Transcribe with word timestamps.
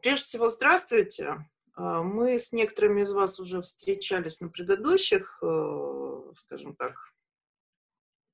Прежде 0.00 0.24
всего, 0.24 0.48
здравствуйте. 0.48 1.48
А, 1.74 2.02
мы 2.02 2.38
с 2.38 2.52
некоторыми 2.52 3.02
из 3.02 3.12
вас 3.12 3.40
уже 3.40 3.62
встречались 3.62 4.40
на 4.40 4.48
предыдущих, 4.48 5.38
э, 5.42 6.22
скажем 6.36 6.76
так, 6.76 6.94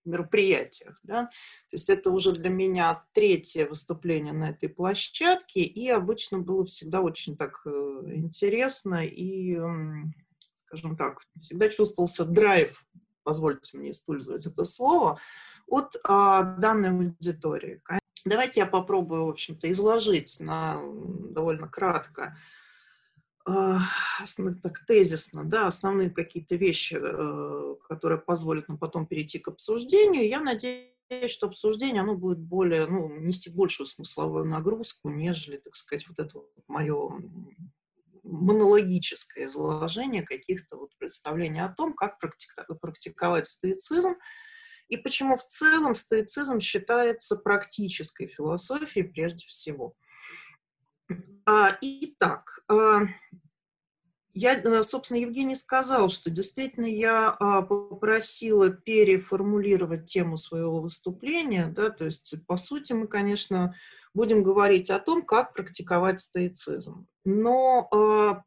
мероприятиях. 0.04 0.98
Да? 1.02 1.24
То 1.24 1.76
есть 1.76 1.88
это 1.88 2.10
уже 2.10 2.32
для 2.32 2.50
меня 2.50 3.04
третье 3.14 3.66
выступление 3.66 4.34
на 4.34 4.50
этой 4.50 4.68
площадке, 4.68 5.60
и 5.60 5.88
обычно 5.88 6.38
было 6.38 6.66
всегда 6.66 7.00
очень 7.00 7.36
так 7.36 7.62
э, 7.64 7.70
интересно 8.06 9.06
и, 9.06 9.58
скажем 10.56 10.96
так, 10.96 11.20
всегда 11.40 11.70
чувствовался 11.70 12.26
драйв, 12.26 12.84
позвольте 13.22 13.78
мне 13.78 13.90
использовать 13.90 14.46
это 14.46 14.64
слово, 14.64 15.18
от 15.66 15.96
а, 16.04 16.42
данной 16.42 16.90
аудитории. 16.90 17.80
Давайте 18.24 18.60
я 18.60 18.66
попробую, 18.66 19.26
в 19.26 19.28
общем-то, 19.28 19.70
изложить 19.70 20.40
на, 20.40 20.80
довольно 21.30 21.68
кратко, 21.68 22.38
э, 23.46 23.78
так 24.62 24.86
тезисно, 24.86 25.44
да, 25.44 25.66
основные 25.66 26.08
какие-то 26.08 26.54
вещи, 26.54 26.98
э, 26.98 27.76
которые 27.86 28.18
позволят 28.18 28.68
нам 28.68 28.78
потом 28.78 29.06
перейти 29.06 29.38
к 29.38 29.48
обсуждению. 29.48 30.26
Я 30.26 30.40
надеюсь, 30.40 30.88
что 31.26 31.48
обсуждение, 31.48 32.00
оно 32.00 32.14
будет 32.14 32.38
более, 32.38 32.86
ну, 32.86 33.14
нести 33.20 33.50
большую 33.50 33.86
смысловую 33.86 34.46
нагрузку, 34.46 35.10
нежели, 35.10 35.58
так 35.58 35.76
сказать, 35.76 36.08
вот 36.08 36.18
это 36.18 36.38
вот 36.38 36.50
мое 36.66 37.20
монологическое 38.22 39.46
изложение 39.46 40.22
каких-то 40.22 40.76
вот 40.76 40.96
представлений 40.96 41.62
о 41.62 41.68
том, 41.68 41.92
как 41.92 42.18
практиковать 42.80 43.46
стоицизм, 43.46 44.14
и 44.88 44.96
почему 44.96 45.36
в 45.36 45.44
целом 45.44 45.94
стоицизм 45.94 46.60
считается 46.60 47.36
практической 47.36 48.26
философией 48.26 49.06
прежде 49.06 49.46
всего. 49.46 49.94
А, 51.46 51.76
итак, 51.80 52.60
а, 52.68 53.02
я, 54.32 54.54
э, 54.54 54.82
собственно, 54.82 55.18
Евгений 55.18 55.54
сказал, 55.54 56.08
что 56.08 56.30
действительно 56.30 56.86
я 56.86 57.36
а, 57.38 57.62
попросила 57.62 58.68
переформулировать 58.70 60.06
тему 60.06 60.36
своего 60.36 60.80
выступления, 60.80 61.66
да, 61.66 61.90
то 61.90 62.04
есть, 62.04 62.34
по 62.46 62.56
сути, 62.56 62.92
мы, 62.94 63.06
конечно, 63.06 63.76
будем 64.12 64.42
говорить 64.42 64.90
о 64.90 64.98
том, 64.98 65.22
как 65.22 65.54
практиковать 65.54 66.20
стоицизм. 66.20 67.06
Но 67.24 68.44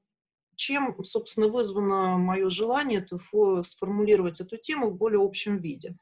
чем, 0.58 1.02
собственно, 1.04 1.48
вызвано 1.48 2.18
мое 2.18 2.50
желание 2.50 3.06
сформулировать 3.64 4.42
эту 4.42 4.58
тему 4.58 4.90
в 4.90 4.98
более 4.98 5.24
общем 5.24 5.58
виде. 5.58 5.96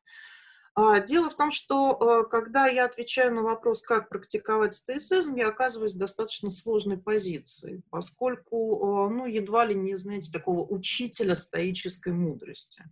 А, 0.78 1.00
дело 1.00 1.30
в 1.30 1.38
том, 1.38 1.52
что 1.52 2.26
э, 2.26 2.30
когда 2.30 2.68
я 2.68 2.84
отвечаю 2.84 3.34
на 3.34 3.44
вопрос, 3.44 3.82
как 3.82 4.10
практиковать 4.10 4.76
стоицизм, 4.76 5.36
я 5.36 5.48
оказываюсь 5.48 5.94
в 5.94 6.00
достаточно 6.00 6.52
сложной 6.52 6.98
позиции, 6.98 7.82
поскольку, 7.90 9.08
э, 9.08 9.14
ну, 9.14 9.26
едва 9.26 9.66
ли 9.66 9.74
не, 9.74 9.98
знаете, 9.98 10.34
такого 10.34 10.68
учителя 10.68 11.36
стоической 11.36 12.12
мудрости 12.12 12.84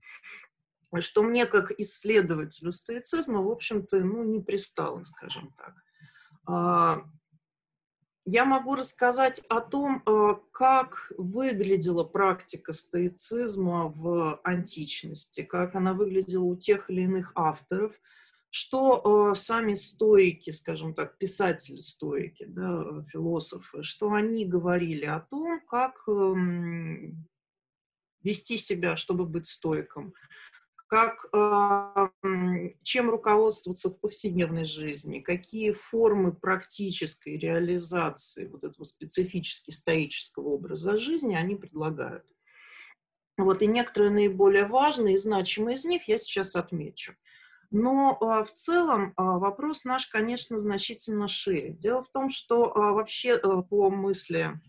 что 1.01 1.23
мне, 1.23 1.47
как 1.47 1.71
исследователю 1.71 2.71
стоицизма, 2.71 3.41
в 3.41 3.49
общем-то, 3.49 3.99
ну, 3.99 4.23
не 4.23 4.39
пристало, 4.41 5.01
скажем 5.03 5.51
так. 5.57 7.13
Я 8.25 8.45
могу 8.45 8.75
рассказать 8.75 9.41
о 9.49 9.59
том, 9.59 10.01
э, 10.05 10.35
как 10.51 11.11
выглядела 11.17 12.05
практика 12.05 12.71
стоицизма 12.71 13.89
в 13.89 14.39
античности, 14.45 15.43
как 15.43 15.75
она 15.75 15.93
выглядела 15.93 16.43
у 16.43 16.55
тех 16.55 16.89
или 16.89 17.01
иных 17.01 17.33
авторов, 17.35 17.93
что 18.49 19.31
э, 19.33 19.35
сами 19.35 19.73
стоики, 19.73 20.51
скажем 20.51 20.93
так, 20.93 21.17
писатели-стоики, 21.17 22.45
да, 22.45 23.03
философы, 23.11 23.83
что 23.83 24.13
они 24.13 24.45
говорили 24.45 25.05
о 25.05 25.19
том, 25.19 25.59
как 25.67 26.01
эм, 26.07 27.27
вести 28.21 28.55
себя, 28.55 28.95
чтобы 28.95 29.25
быть 29.25 29.47
стоиком, 29.47 30.13
как, 30.93 31.25
чем 32.83 33.09
руководствоваться 33.09 33.89
в 33.89 33.99
повседневной 33.99 34.63
жизни, 34.63 35.21
какие 35.21 35.71
формы 35.71 36.33
практической 36.33 37.35
реализации 37.35 38.45
вот 38.45 38.63
этого 38.63 38.83
специфически 38.83 39.71
стоического 39.71 40.49
образа 40.49 40.97
жизни 40.97 41.33
они 41.33 41.55
предлагают. 41.55 42.25
Вот, 43.37 43.63
и 43.63 43.67
некоторые 43.67 44.11
наиболее 44.11 44.67
важные 44.67 45.15
и 45.15 45.17
значимые 45.17 45.77
из 45.77 45.85
них 45.85 46.07
я 46.07 46.19
сейчас 46.19 46.55
отмечу. 46.55 47.15
Но 47.71 48.15
а, 48.21 48.43
в 48.43 48.53
целом 48.53 49.13
а, 49.15 49.39
вопрос 49.39 49.85
наш, 49.85 50.05
конечно, 50.05 50.59
значительно 50.59 51.27
шире. 51.27 51.73
Дело 51.73 52.03
в 52.03 52.09
том, 52.09 52.29
что 52.29 52.71
а, 52.71 52.91
вообще 52.91 53.39
по 53.39 53.89
мысли 53.89 54.61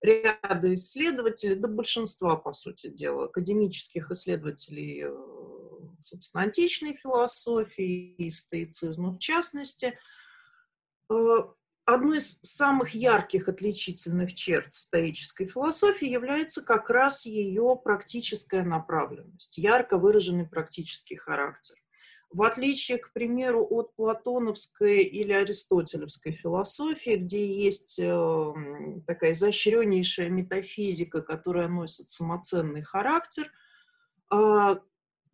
ряда 0.00 0.72
исследователей, 0.74 1.56
да 1.56 1.68
большинства, 1.68 2.36
по 2.36 2.52
сути 2.52 2.88
дела, 2.88 3.24
академических 3.24 4.10
исследователей, 4.10 5.04
э, 5.06 5.12
собственно, 6.02 6.44
античной 6.44 6.94
философии 6.94 8.14
и 8.14 8.30
стоицизма 8.30 9.12
в 9.12 9.18
частности, 9.18 9.98
э, 11.10 11.38
одной 11.84 12.18
из 12.18 12.38
самых 12.42 12.94
ярких 12.94 13.48
отличительных 13.48 14.34
черт 14.34 14.72
стоической 14.72 15.46
философии 15.46 16.08
является 16.08 16.62
как 16.62 16.90
раз 16.90 17.24
ее 17.24 17.80
практическая 17.82 18.62
направленность, 18.62 19.58
ярко 19.58 19.96
выраженный 19.96 20.46
практический 20.46 21.16
характер. 21.16 21.76
В 22.30 22.42
отличие, 22.42 22.98
к 22.98 23.12
примеру, 23.12 23.66
от 23.70 23.94
платоновской 23.94 25.02
или 25.02 25.32
аристотелевской 25.32 26.32
философии, 26.32 27.16
где 27.16 27.46
есть 27.46 27.98
э, 27.98 28.52
такая 29.06 29.32
изощреннейшая 29.32 30.28
метафизика, 30.28 31.22
которая 31.22 31.68
носит 31.68 32.10
самоценный 32.10 32.82
характер, 32.82 33.50
э, 34.30 34.76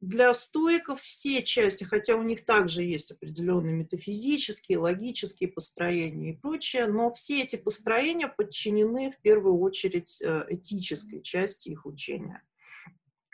для 0.04 0.34
стоиков 0.34 1.00
все 1.00 1.42
части, 1.42 1.82
хотя 1.84 2.14
у 2.14 2.22
них 2.22 2.44
также 2.44 2.84
есть 2.84 3.10
определенные 3.10 3.74
метафизические, 3.74 4.78
логические 4.78 5.48
построения 5.48 6.30
и 6.30 6.36
прочее, 6.36 6.86
но 6.86 7.12
все 7.12 7.42
эти 7.42 7.56
построения 7.56 8.28
подчинены 8.28 9.10
в 9.10 9.18
первую 9.20 9.58
очередь 9.58 10.22
э, 10.22 10.44
этической 10.50 11.22
части 11.22 11.70
их 11.70 11.86
учения. 11.86 12.42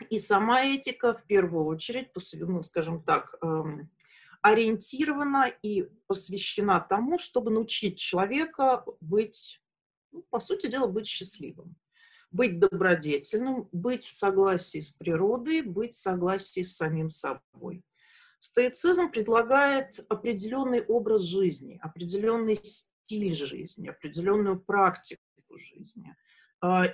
И 0.09 0.17
сама 0.17 0.63
этика 0.63 1.13
в 1.13 1.23
первую 1.25 1.65
очередь, 1.65 2.09
ну, 2.33 2.63
скажем 2.63 3.03
так, 3.03 3.35
эм, 3.41 3.89
ориентирована 4.41 5.47
и 5.61 5.87
посвящена 6.07 6.79
тому, 6.79 7.19
чтобы 7.19 7.51
научить 7.51 7.99
человека 7.99 8.83
быть, 8.99 9.61
ну, 10.11 10.23
по 10.29 10.39
сути 10.39 10.67
дела, 10.67 10.87
быть 10.87 11.07
счастливым, 11.07 11.75
быть 12.31 12.59
добродетельным, 12.59 13.69
быть 13.71 14.03
в 14.03 14.11
согласии 14.11 14.79
с 14.79 14.91
природой, 14.91 15.61
быть 15.61 15.93
в 15.93 16.01
согласии 16.01 16.61
с 16.61 16.75
самим 16.75 17.09
собой. 17.09 17.83
Стоицизм 18.39 19.11
предлагает 19.11 20.03
определенный 20.09 20.83
образ 20.83 21.21
жизни, 21.21 21.79
определенный 21.81 22.59
стиль 22.63 23.35
жизни, 23.35 23.87
определенную 23.87 24.59
практику 24.59 25.21
жизни– 25.55 26.15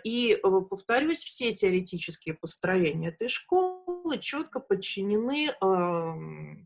и, 0.03 0.33
э, 0.33 0.61
повторюсь, 0.69 1.19
все 1.19 1.53
теоретические 1.53 2.35
построения 2.35 3.09
этой 3.09 3.27
школы 3.27 4.17
четко 4.19 4.59
подчинены 4.59 5.53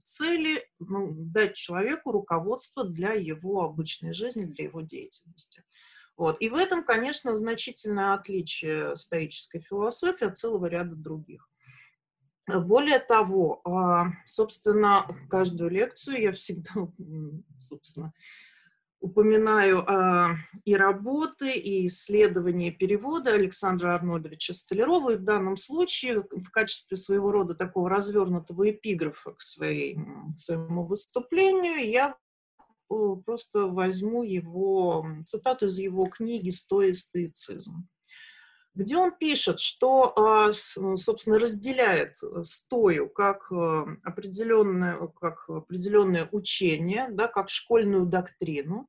цели 0.03 0.67
ну, 0.79 1.11
дать 1.11 1.55
человеку 1.55 2.11
руководство 2.11 2.83
для 2.83 3.13
его 3.13 3.63
обычной 3.63 4.13
жизни, 4.13 4.45
для 4.45 4.65
его 4.65 4.81
деятельности. 4.81 5.63
Вот. 6.17 6.37
И 6.39 6.49
в 6.49 6.55
этом, 6.55 6.83
конечно, 6.83 7.35
значительное 7.35 8.13
отличие 8.13 8.95
стоической 8.95 9.61
философии 9.61 10.27
от 10.27 10.37
целого 10.37 10.67
ряда 10.67 10.95
других. 10.95 11.49
Более 12.47 12.99
того, 12.99 13.61
а, 13.65 14.11
собственно, 14.25 15.07
каждую 15.29 15.69
лекцию 15.69 16.21
я 16.21 16.31
всегда, 16.31 16.71
собственно, 17.59 18.13
упоминаю 19.01 19.79
э, 19.79 20.35
и 20.63 20.75
работы, 20.75 21.51
и 21.51 21.87
исследования 21.87 22.71
перевода 22.71 23.33
Александра 23.33 23.95
Арнольдовича 23.95 24.53
Столярова, 24.53 25.11
и 25.11 25.17
в 25.17 25.23
данном 25.23 25.57
случае 25.57 26.21
в 26.21 26.49
качестве 26.51 26.95
своего 26.95 27.31
рода 27.31 27.55
такого 27.55 27.89
развернутого 27.89 28.69
эпиграфа 28.69 29.31
к 29.31 29.41
своей, 29.41 29.97
своему 30.37 30.85
выступлению 30.85 31.89
я 31.89 32.15
э, 32.89 32.95
просто 33.25 33.65
возьму 33.65 34.23
его 34.23 35.05
цитату 35.25 35.65
из 35.65 35.79
его 35.79 36.05
книги 36.05 36.51
«Стоя 36.51 36.93
стоицизм» 36.93 37.87
где 38.73 38.97
он 38.97 39.11
пишет, 39.11 39.59
что, 39.59 40.13
а, 40.15 40.53
собственно, 40.95 41.39
разделяет 41.39 42.15
э, 42.23 42.43
стою 42.43 43.09
как 43.09 43.51
э, 43.51 43.85
определенное, 44.03 45.07
как 45.19 45.49
определенное 45.49 46.29
учение, 46.31 47.07
да, 47.11 47.27
как 47.27 47.49
школьную 47.49 48.05
доктрину, 48.05 48.87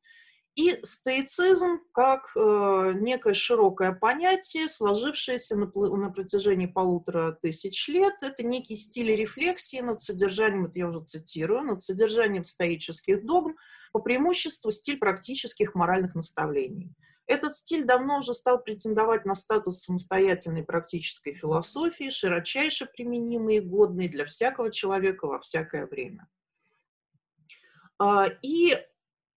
и 0.54 0.78
стоицизм 0.82 1.80
как 1.92 2.30
э, 2.36 2.92
некое 3.00 3.34
широкое 3.34 3.92
понятие, 3.92 4.68
сложившееся 4.68 5.56
на 5.56 6.10
протяжении 6.10 6.66
полутора 6.66 7.38
тысяч 7.42 7.88
лет. 7.88 8.14
Это 8.20 8.44
некий 8.44 8.76
стиль 8.76 9.16
рефлексии 9.16 9.80
над 9.80 10.00
содержанием, 10.00 10.66
это 10.66 10.78
я 10.78 10.88
уже 10.88 11.02
цитирую, 11.04 11.62
над 11.62 11.82
содержанием 11.82 12.44
стоических 12.44 13.24
догм, 13.24 13.56
по 13.92 13.98
преимуществу 13.98 14.70
стиль 14.70 14.98
практических 14.98 15.74
моральных 15.74 16.14
наставлений 16.14 16.94
Этот 17.26 17.54
стиль 17.54 17.84
давно 17.84 18.18
уже 18.18 18.34
стал 18.34 18.62
претендовать 18.62 19.24
на 19.24 19.34
статус 19.34 19.80
самостоятельной 19.80 20.64
практической 20.64 21.32
философии, 21.32 22.10
широчайше 22.10 22.86
применимой 22.86 23.56
и 23.56 23.60
годной 23.60 24.08
для 24.08 24.26
всякого 24.26 24.70
человека 24.70 25.26
во 25.26 25.38
всякое 25.38 25.86
время. 25.86 26.28
А, 27.98 28.26
и, 28.42 28.76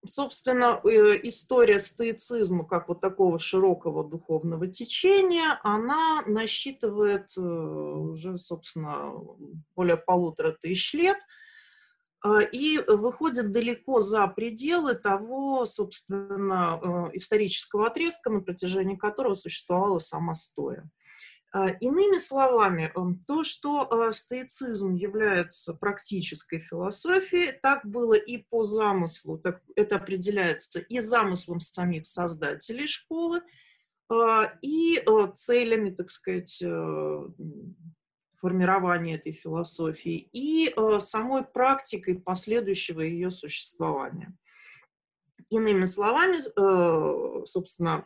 собственно, 0.06 0.82
э, 0.84 1.20
история 1.28 1.80
стоицизма 1.80 2.66
как 2.66 2.90
вот 2.90 3.02
такого 3.02 3.38
широкого 3.38 4.04
духовного 4.04 4.68
течения, 4.68 5.60
она 5.64 6.24
насчитывает 6.26 7.32
э, 7.38 7.42
уже, 7.42 8.38
собственно, 8.40 9.14
более 9.76 9.98
полутора 9.98 10.58
тысяч 10.60 10.94
лет– 10.94 11.18
и 12.52 12.80
выходит 12.80 13.52
далеко 13.52 14.00
за 14.00 14.28
пределы 14.28 14.96
того, 14.96 15.66
собственно, 15.66 16.80
э, 17.12 17.18
исторического 17.18 17.88
отрезка, 17.88 18.30
на 18.30 18.42
протяжении 18.42 18.96
которого 18.96 19.36
существовала 19.36 20.00
сама 20.00 20.34
стоя. 20.34 20.90
А, 21.56 21.70
иными 21.70 22.18
словами, 22.18 22.92
э, 22.94 23.00
то, 23.28 23.46
что 23.46 23.88
э, 23.90 24.12
стоицизм 24.12 24.94
является 24.94 25.74
практической 25.74 26.60
философией, 26.60 27.58
так 27.62 27.86
было 27.86 28.16
и 28.16 28.38
по 28.38 28.64
замыслу, 28.64 29.38
так 29.38 29.62
это 29.78 29.96
определяется 29.96 30.82
и 30.82 31.00
замыслом 31.00 31.62
самих 31.62 32.06
создателей 32.06 32.88
школы, 32.88 33.42
а, 34.10 34.52
и 34.62 35.02
целями, 35.36 35.92
так 35.92 36.12
сказать, 36.12 36.62
формирования 38.46 39.16
этой 39.16 39.32
философии 39.32 40.30
и 40.32 40.70
э, 40.70 41.00
самой 41.00 41.44
практикой 41.44 42.14
последующего 42.14 43.02
ее 43.02 43.32
существования. 43.32 44.38
Иными 45.50 45.86
словами, 45.86 46.38
э, 46.38 47.46
собственно, 47.46 48.06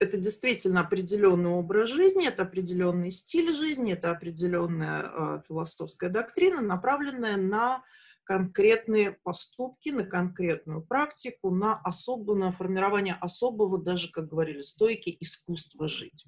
это 0.00 0.16
действительно 0.16 0.80
определенный 0.80 1.50
образ 1.50 1.90
жизни, 1.90 2.26
это 2.26 2.44
определенный 2.44 3.10
стиль 3.10 3.52
жизни, 3.52 3.92
это 3.92 4.10
определенная 4.10 5.02
э, 5.02 5.42
философская 5.46 6.08
доктрина, 6.08 6.62
направленная 6.62 7.36
на 7.36 7.84
конкретные 8.24 9.18
поступки, 9.22 9.90
на 9.90 10.06
конкретную 10.06 10.80
практику, 10.80 11.50
на, 11.50 11.78
особое, 11.78 12.38
на 12.38 12.52
формирование 12.52 13.18
особого, 13.20 13.78
даже, 13.78 14.10
как 14.10 14.28
говорили 14.30 14.62
стойки, 14.62 15.14
искусства 15.20 15.88
жить. 15.88 16.24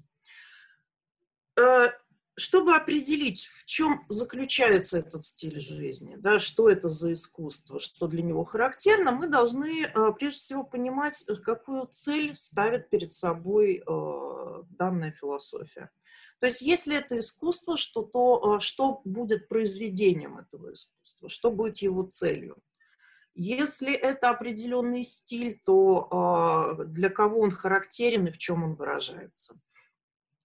Э, 2.37 2.39
чтобы 2.39 2.75
определить, 2.75 3.47
в 3.47 3.65
чем 3.65 4.05
заключается 4.09 4.99
этот 4.99 5.25
стиль 5.25 5.59
жизни, 5.59 6.15
да, 6.17 6.39
что 6.39 6.69
это 6.69 6.87
за 6.87 7.13
искусство, 7.13 7.79
что 7.79 8.07
для 8.07 8.21
него 8.21 8.45
характерно, 8.45 9.11
мы 9.11 9.27
должны 9.27 9.83
э, 9.83 10.11
прежде 10.17 10.39
всего 10.39 10.63
понимать, 10.63 11.25
какую 11.43 11.87
цель 11.87 12.35
ставит 12.35 12.89
перед 12.89 13.13
собой 13.13 13.83
э, 13.85 14.63
данная 14.69 15.11
философия. 15.11 15.89
То 16.39 16.45
есть, 16.45 16.61
если 16.61 16.95
это 16.95 17.17
искусство, 17.19 17.77
что, 17.77 18.03
то 18.03 18.57
э, 18.57 18.59
что 18.59 19.01
будет 19.03 19.47
произведением 19.47 20.37
этого 20.37 20.73
искусства, 20.73 21.29
что 21.29 21.51
будет 21.51 21.79
его 21.79 22.03
целью. 22.03 22.57
Если 23.39 23.93
это 23.93 24.29
определенный 24.29 25.03
стиль, 25.03 25.61
то 25.63 26.75
для 26.87 27.11
кого 27.11 27.41
он 27.41 27.51
характерен 27.51 28.25
и 28.25 28.31
в 28.31 28.39
чем 28.39 28.63
он 28.63 28.73
выражается. 28.73 29.61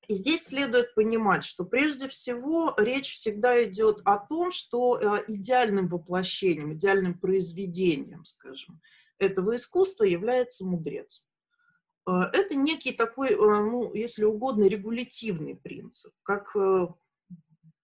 И 0.09 0.15
здесь 0.15 0.45
следует 0.45 0.95
понимать, 0.95 1.45
что 1.45 1.65
прежде 1.65 2.09
всего 2.09 2.75
речь 2.77 3.15
всегда 3.15 3.63
идет 3.65 4.01
о 4.05 4.19
том, 4.19 4.51
что 4.51 4.99
э, 4.99 5.25
идеальным 5.29 5.89
воплощением, 5.89 6.75
идеальным 6.75 7.19
произведением, 7.19 8.25
скажем, 8.25 8.81
этого 9.19 9.55
искусства 9.55 10.05
является 10.05 10.67
мудрец. 10.67 11.25
Э, 12.09 12.23
это 12.33 12.57
некий 12.57 12.93
такой, 12.93 13.31
э, 13.31 13.37
ну, 13.37 13.95
если 13.95 14.25
угодно, 14.25 14.65
регулятивный 14.65 15.55
принцип. 15.55 16.13
Как, 16.25 16.53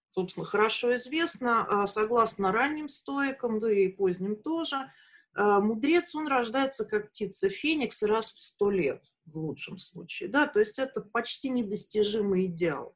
собственно, 0.09 0.45
хорошо 0.45 0.95
известно, 0.95 1.85
согласно 1.87 2.51
ранним 2.51 2.89
стоикам, 2.89 3.61
да 3.61 3.71
и 3.71 3.87
поздним 3.87 4.35
тоже, 4.35 4.91
мудрец, 5.35 6.13
он 6.15 6.27
рождается 6.27 6.83
как 6.83 7.11
птица 7.11 7.49
Феникс 7.49 8.03
раз 8.03 8.33
в 8.33 8.39
сто 8.39 8.69
лет 8.69 9.01
в 9.33 9.37
лучшем 9.37 9.77
случае, 9.77 10.29
да, 10.29 10.47
то 10.47 10.59
есть 10.59 10.79
это 10.79 11.01
почти 11.01 11.49
недостижимый 11.49 12.45
идеал. 12.47 12.95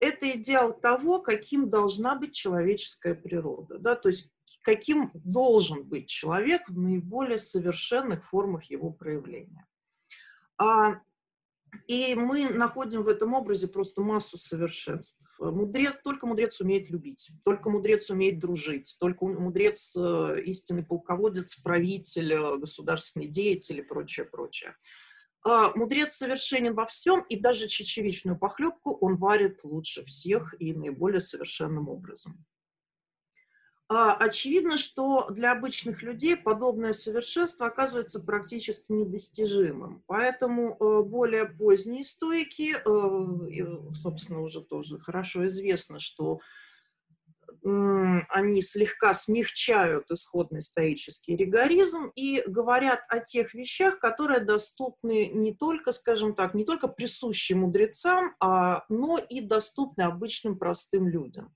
Это 0.00 0.30
идеал 0.30 0.78
того, 0.78 1.20
каким 1.20 1.68
должна 1.68 2.14
быть 2.14 2.32
человеческая 2.32 3.14
природа, 3.14 3.78
да, 3.78 3.96
то 3.96 4.08
есть 4.08 4.32
каким 4.62 5.10
должен 5.14 5.84
быть 5.84 6.08
человек 6.08 6.68
в 6.68 6.78
наиболее 6.78 7.38
совершенных 7.38 8.24
формах 8.26 8.64
его 8.64 8.90
проявления. 8.90 9.66
А, 10.58 11.00
и 11.86 12.14
мы 12.14 12.50
находим 12.50 13.02
в 13.02 13.08
этом 13.08 13.34
образе 13.34 13.68
просто 13.68 14.00
массу 14.00 14.36
совершенств. 14.36 15.34
Мудрец, 15.38 15.96
только 16.02 16.26
мудрец 16.26 16.60
умеет 16.60 16.90
любить, 16.90 17.30
только 17.44 17.70
мудрец 17.70 18.10
умеет 18.10 18.38
дружить, 18.38 18.96
только 19.00 19.24
мудрец 19.26 19.96
э, 19.96 20.42
истинный 20.44 20.84
полководец, 20.84 21.56
правитель, 21.56 22.32
э, 22.32 22.56
государственный 22.58 23.26
деятель 23.26 23.78
и 23.78 23.82
прочее, 23.82 24.26
прочее. 24.26 24.74
А, 25.44 25.72
мудрец 25.76 26.14
совершенен 26.14 26.74
во 26.74 26.86
всем, 26.86 27.22
и 27.22 27.38
даже 27.38 27.68
чечевичную 27.68 28.38
похлебку 28.38 28.92
он 29.00 29.16
варит 29.16 29.60
лучше 29.62 30.04
всех 30.04 30.54
и 30.60 30.74
наиболее 30.74 31.20
совершенным 31.20 31.88
образом. 31.88 32.44
А, 33.90 34.14
очевидно, 34.14 34.76
что 34.76 35.30
для 35.30 35.52
обычных 35.52 36.02
людей 36.02 36.36
подобное 36.36 36.92
совершенство 36.92 37.66
оказывается 37.66 38.20
практически 38.20 38.92
недостижимым. 38.92 40.02
Поэтому 40.06 40.76
э, 40.78 41.02
более 41.04 41.46
поздние 41.46 42.04
стойки, 42.04 42.76
э, 42.76 43.94
собственно, 43.94 44.42
уже 44.42 44.62
тоже 44.62 44.98
хорошо 44.98 45.46
известно, 45.46 46.00
что 46.00 46.40
они 47.62 48.62
слегка 48.62 49.14
смягчают 49.14 50.10
исходный 50.10 50.60
стоический 50.60 51.36
ригоризм 51.36 52.10
и 52.14 52.42
говорят 52.46 53.00
о 53.08 53.20
тех 53.20 53.54
вещах, 53.54 53.98
которые 53.98 54.40
доступны 54.40 55.26
не 55.28 55.54
только, 55.54 55.92
скажем 55.92 56.34
так, 56.34 56.54
не 56.54 56.64
только 56.64 56.88
присущи 56.88 57.52
мудрецам, 57.52 58.34
а, 58.40 58.84
но 58.88 59.18
и 59.18 59.40
доступны 59.40 60.02
обычным 60.02 60.58
простым 60.58 61.08
людям. 61.08 61.54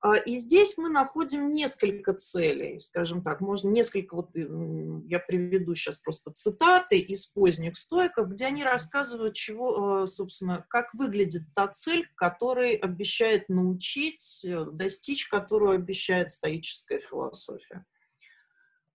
А, 0.00 0.16
и 0.16 0.36
здесь 0.36 0.78
мы 0.78 0.90
находим 0.90 1.52
несколько 1.52 2.14
целей, 2.14 2.80
скажем 2.80 3.22
так, 3.22 3.40
можно 3.40 3.68
несколько, 3.68 4.14
вот 4.14 4.30
я 4.34 5.18
приведу 5.18 5.74
сейчас 5.74 5.98
просто 5.98 6.30
цитаты 6.30 7.00
из 7.00 7.26
поздних 7.26 7.76
стойков, 7.76 8.28
где 8.28 8.46
они 8.46 8.62
рассказывают, 8.62 9.34
чего, 9.34 10.02
а, 10.02 10.06
собственно, 10.06 10.64
как 10.68 10.94
выглядит 10.94 11.42
та 11.54 11.66
цель, 11.68 12.08
которой 12.14 12.76
обещает 12.76 13.48
научить, 13.48 14.44
э, 14.44 14.66
достичь 14.70 15.26
которую 15.26 15.72
обещает 15.72 16.30
стоическая 16.30 17.00
философия. 17.00 17.84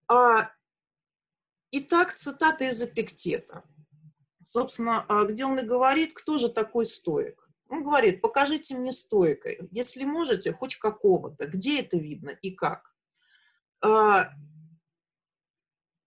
А, 0.07 0.51
итак, 1.71 2.13
цитата 2.13 2.63
из 2.63 2.81
Эпиктета. 2.81 3.63
Собственно, 4.45 5.05
где 5.27 5.45
он 5.45 5.59
и 5.59 5.63
говорит, 5.63 6.13
кто 6.13 6.37
же 6.37 6.49
такой 6.49 6.85
стоик. 6.85 7.42
Он 7.73 7.83
говорит, 7.83 8.21
покажите 8.21 8.77
мне 8.77 8.91
стойко, 8.91 9.49
если 9.71 10.03
можете, 10.03 10.53
хоть 10.53 10.75
какого-то, 10.75 11.47
где 11.47 11.79
это 11.79 11.97
видно 11.97 12.29
и 12.29 12.51
как. 12.51 12.93
А, 13.81 14.29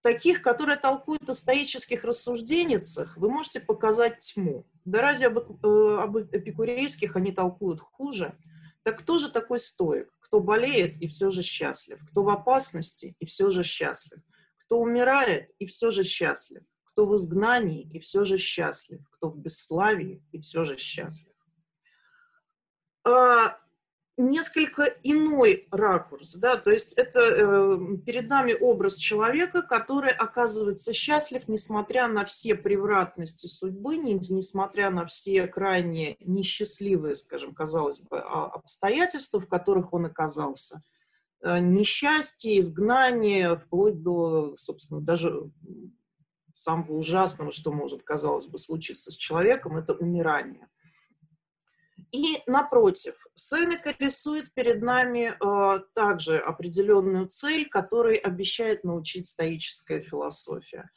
таких, 0.02 0.42
которые 0.42 0.76
толкуют 0.76 1.28
о 1.28 1.34
стоических 1.34 2.04
рассужденицах, 2.04 3.16
вы 3.16 3.28
можете 3.28 3.58
показать 3.58 4.20
тьму. 4.20 4.64
Да 4.84 5.00
разве 5.00 5.26
об, 5.26 5.38
э, 5.38 5.98
об 5.98 6.16
эпикурейских 6.18 7.16
они 7.16 7.32
толкуют 7.32 7.80
хуже? 7.80 8.38
Так 8.84 9.00
кто 9.00 9.18
же 9.18 9.28
такой 9.28 9.58
стоик? 9.58 10.16
Кто 10.20 10.38
болеет 10.38 11.02
и 11.02 11.08
все 11.08 11.30
же 11.32 11.42
счастлив? 11.42 11.98
Кто 12.12 12.22
в 12.22 12.28
опасности 12.28 13.16
и 13.18 13.26
все 13.26 13.50
же 13.50 13.64
счастлив? 13.64 14.20
Кто 14.66 14.78
умирает 14.78 15.50
и 15.58 15.66
все 15.66 15.90
же 15.90 16.04
счастлив? 16.04 16.62
Кто 16.84 17.06
в 17.06 17.16
изгнании 17.16 17.90
и 17.92 17.98
все 17.98 18.24
же 18.24 18.38
счастлив? 18.38 19.00
Кто 19.10 19.30
в 19.30 19.36
бесславии 19.36 20.22
и 20.30 20.40
все 20.40 20.62
же 20.62 20.76
счастлив? 20.78 21.35
А, 23.06 23.56
несколько 24.16 24.82
иной 25.04 25.68
ракурс, 25.70 26.34
да, 26.34 26.56
то 26.56 26.72
есть 26.72 26.94
это 26.94 27.20
э, 27.20 27.78
перед 28.04 28.28
нами 28.28 28.52
образ 28.58 28.96
человека, 28.96 29.62
который 29.62 30.10
оказывается 30.10 30.92
счастлив, 30.92 31.46
несмотря 31.46 32.08
на 32.08 32.24
все 32.24 32.56
превратности 32.56 33.46
судьбы, 33.46 33.96
не, 33.96 34.14
несмотря 34.14 34.90
на 34.90 35.06
все 35.06 35.46
крайне 35.46 36.16
несчастливые, 36.18 37.14
скажем, 37.14 37.54
казалось 37.54 38.00
бы, 38.00 38.18
а, 38.18 38.46
обстоятельства, 38.46 39.38
в 39.38 39.46
которых 39.46 39.92
он 39.92 40.06
оказался. 40.06 40.82
Э, 41.42 41.60
несчастье, 41.60 42.58
изгнание, 42.58 43.56
вплоть 43.56 44.02
до, 44.02 44.54
собственно, 44.56 45.00
даже 45.00 45.48
самого 46.54 46.94
ужасного, 46.94 47.52
что 47.52 47.70
может, 47.70 48.02
казалось 48.02 48.46
бы, 48.46 48.58
случиться 48.58 49.12
с 49.12 49.14
человеком, 49.14 49.76
это 49.76 49.92
умирание. 49.92 50.66
И 52.12 52.42
напротив, 52.46 53.26
Сенека 53.34 53.94
рисует 53.98 54.52
перед 54.54 54.82
нами 54.82 55.34
э, 55.38 55.80
также 55.94 56.38
определенную 56.38 57.26
цель, 57.26 57.68
которой 57.68 58.16
обещает 58.16 58.84
научить 58.84 59.26
стоическая 59.26 60.00
философия. 60.00 60.90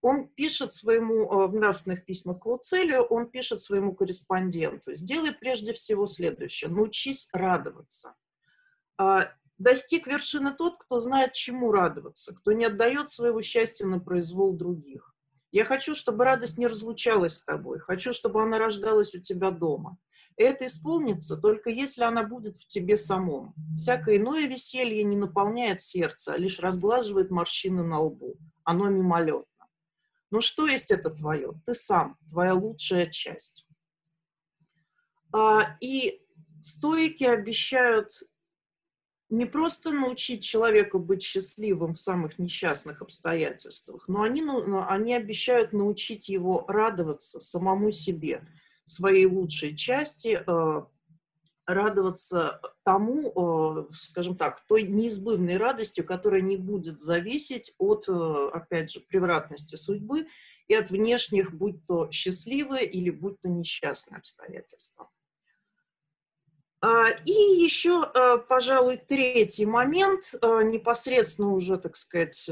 он 0.00 0.28
пишет 0.28 0.72
своему, 0.72 1.24
э, 1.24 1.46
в 1.48 1.54
нравственных 1.54 2.04
письмах 2.04 2.40
к 2.40 2.46
Луцелию, 2.46 3.04
он 3.04 3.30
пишет 3.30 3.60
своему 3.60 3.94
корреспонденту, 3.94 4.94
сделай 4.94 5.32
прежде 5.32 5.72
всего 5.72 6.06
следующее, 6.06 6.70
научись 6.70 7.28
радоваться. 7.32 8.14
А, 8.98 9.32
достиг 9.58 10.06
вершины 10.06 10.52
тот, 10.52 10.76
кто 10.76 10.98
знает, 10.98 11.32
чему 11.32 11.72
радоваться, 11.72 12.34
кто 12.34 12.52
не 12.52 12.64
отдает 12.64 13.08
своего 13.08 13.42
счастья 13.42 13.86
на 13.86 14.00
произвол 14.00 14.52
других. 14.52 15.14
Я 15.50 15.64
хочу, 15.64 15.94
чтобы 15.94 16.24
радость 16.24 16.58
не 16.58 16.66
разлучалась 16.66 17.38
с 17.38 17.44
тобой, 17.44 17.78
хочу, 17.78 18.12
чтобы 18.12 18.42
она 18.42 18.58
рождалась 18.58 19.14
у 19.14 19.20
тебя 19.20 19.50
дома. 19.50 19.98
Это 20.36 20.66
исполнится 20.66 21.36
только 21.36 21.70
если 21.70 22.02
она 22.02 22.22
будет 22.22 22.56
в 22.56 22.66
тебе 22.66 22.96
самом. 22.96 23.54
Всякое 23.76 24.16
иное 24.16 24.46
веселье 24.46 25.02
не 25.04 25.16
наполняет 25.16 25.80
сердце, 25.80 26.34
а 26.34 26.38
лишь 26.38 26.58
разглаживает 26.58 27.30
морщины 27.30 27.82
на 27.82 28.00
лбу. 28.00 28.36
Оно 28.64 28.88
мимолетно. 28.88 29.46
Но 30.30 30.40
что 30.40 30.66
есть 30.66 30.90
это 30.90 31.10
твое? 31.10 31.52
Ты 31.66 31.74
сам, 31.74 32.16
твоя 32.30 32.54
лучшая 32.54 33.06
часть. 33.06 33.68
А, 35.32 35.76
и 35.80 36.22
стойки 36.60 37.24
обещают 37.24 38.10
не 39.32 39.46
просто 39.46 39.92
научить 39.92 40.44
человека 40.44 40.98
быть 40.98 41.22
счастливым 41.22 41.94
в 41.94 41.98
самых 41.98 42.38
несчастных 42.38 43.00
обстоятельствах, 43.00 44.06
но 44.06 44.22
они, 44.22 44.42
ну, 44.42 44.84
они 44.86 45.14
обещают 45.14 45.72
научить 45.72 46.28
его 46.28 46.66
радоваться 46.68 47.40
самому 47.40 47.90
себе, 47.90 48.46
своей 48.86 49.26
лучшей 49.26 49.76
части, 49.76 50.42
э, 50.46 50.82
радоваться 51.66 52.60
тому, 52.84 53.88
э, 53.90 53.94
скажем 53.94 54.36
так, 54.36 54.64
той 54.66 54.82
неизбывной 54.82 55.56
радостью, 55.56 56.04
которая 56.04 56.40
не 56.40 56.56
будет 56.56 57.00
зависеть 57.00 57.74
от, 57.78 58.08
э, 58.08 58.50
опять 58.52 58.90
же, 58.90 59.00
превратности 59.00 59.76
судьбы 59.76 60.26
и 60.66 60.74
от 60.74 60.90
внешних, 60.90 61.54
будь 61.54 61.84
то 61.86 62.10
счастливые 62.10 62.86
или 62.86 63.10
будь 63.10 63.40
то 63.40 63.48
несчастные 63.48 64.18
обстоятельства. 64.18 65.08
А, 66.84 67.10
и 67.10 67.30
еще, 67.30 68.12
пожалуй, 68.48 68.96
третий 68.96 69.66
момент, 69.66 70.34
непосредственно 70.42 71.52
уже, 71.52 71.78
так 71.78 71.96
сказать, 71.96 72.50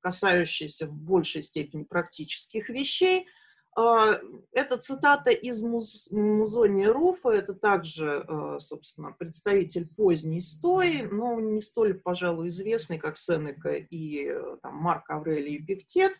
касающийся 0.00 0.88
в 0.88 0.96
большей 0.96 1.42
степени 1.42 1.84
практических 1.84 2.68
вещей– 2.68 3.28
это 3.76 4.78
цитата 4.78 5.30
из 5.30 5.62
Муз... 5.62 6.10
Музония 6.10 6.90
Руфа, 6.92 7.30
это 7.30 7.52
также, 7.52 8.24
а, 8.26 8.58
собственно, 8.58 9.12
представитель 9.12 9.86
поздней 9.86 10.40
стои, 10.40 11.02
но 11.02 11.38
не 11.40 11.60
столь, 11.60 12.00
пожалуй, 12.00 12.48
известный, 12.48 12.98
как 12.98 13.18
Сенека 13.18 13.74
и 13.74 14.32
там, 14.62 14.76
Марк 14.76 15.10
Аврелий 15.10 15.56
и 15.56 15.62
Пиктет, 15.62 16.18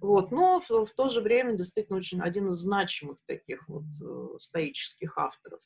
вот, 0.00 0.30
но 0.30 0.60
в, 0.60 0.86
в 0.86 0.94
то 0.94 1.08
же 1.08 1.20
время 1.20 1.52
действительно 1.52 1.98
очень 1.98 2.20
один 2.20 2.48
из 2.48 2.56
значимых 2.56 3.18
таких 3.26 3.68
вот 3.68 3.84
э, 4.02 4.38
стоических 4.38 5.18
авторов. 5.18 5.60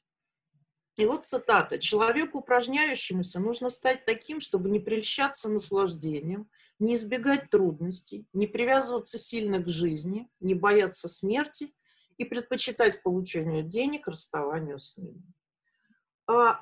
И 0.97 1.07
вот 1.07 1.27
цитата. 1.27 1.79
«Человеку, 1.79 2.39
упражняющемуся, 2.39 3.41
нужно 3.41 3.71
стать 3.71 4.05
таким, 4.05 4.41
чтобы 4.41 4.69
не 4.69 4.81
прельщаться 4.81 5.49
наслаждением, 5.49 6.51
не 6.79 6.95
избегать 6.95 7.51
трудностей, 7.51 8.27
не 8.33 8.47
привязываться 8.47 9.19
сильно 9.19 9.63
к 9.63 9.69
жизни, 9.69 10.31
не 10.41 10.55
бояться 10.55 11.09
смерти 11.09 11.75
и 12.17 12.25
предпочитать 12.25 13.03
получению 13.03 13.63
денег 13.63 14.09
расставанию 14.09 14.79
с 14.79 14.97
ними. 14.97 15.23
А 16.27 16.61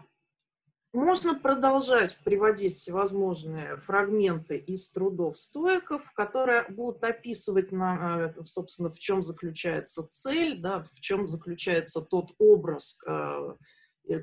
можно 0.97 1.39
продолжать 1.39 2.17
приводить 2.25 2.75
всевозможные 2.75 3.77
фрагменты 3.77 4.57
из 4.57 4.91
трудов 4.91 5.37
стоиков, 5.39 6.11
которые 6.13 6.65
будут 6.71 7.05
описывать, 7.05 7.71
на, 7.71 8.33
э, 8.35 8.45
собственно, 8.47 8.91
в 8.91 8.99
чем 8.99 9.23
заключается 9.23 10.07
цель, 10.09 10.59
да, 10.59 10.89
в 10.95 11.01
чем 11.01 11.29
заключается 11.29 12.01
тот 12.01 12.33
образ, 12.39 12.99
э, 13.07 13.57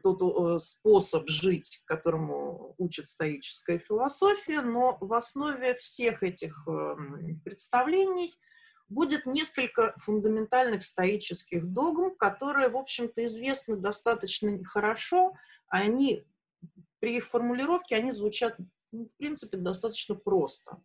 тот 0.02 0.22
э, 0.22 0.60
способ 0.60 1.28
жить, 1.28 1.82
которому 1.86 2.75
учит 2.78 3.08
стоическая 3.08 3.80
философия, 3.80 4.62
но 4.62 4.98
в 5.02 5.13
основе 5.13 5.75
всех 5.75 6.24
этих 6.24 6.68
эм, 6.68 7.42
представлений 7.44 8.34
будет 8.90 9.25
несколько 9.25 9.94
фундаментальных 9.98 10.84
стоических 10.84 11.66
догм, 11.68 12.16
которые, 12.16 12.70
в 12.70 12.78
общем-то, 12.78 13.25
известны 13.25 13.75
достаточно 13.75 14.63
хорошо, 14.63 15.34
а 15.68 15.80
они 15.80 16.25
при 17.00 17.18
их 17.18 17.25
формулировке 17.25 17.96
они 17.96 18.12
звучат, 18.12 18.56
ну, 18.92 19.06
в 19.06 19.18
принципе, 19.18 19.58
достаточно 19.58 20.16
просто. 20.16 20.82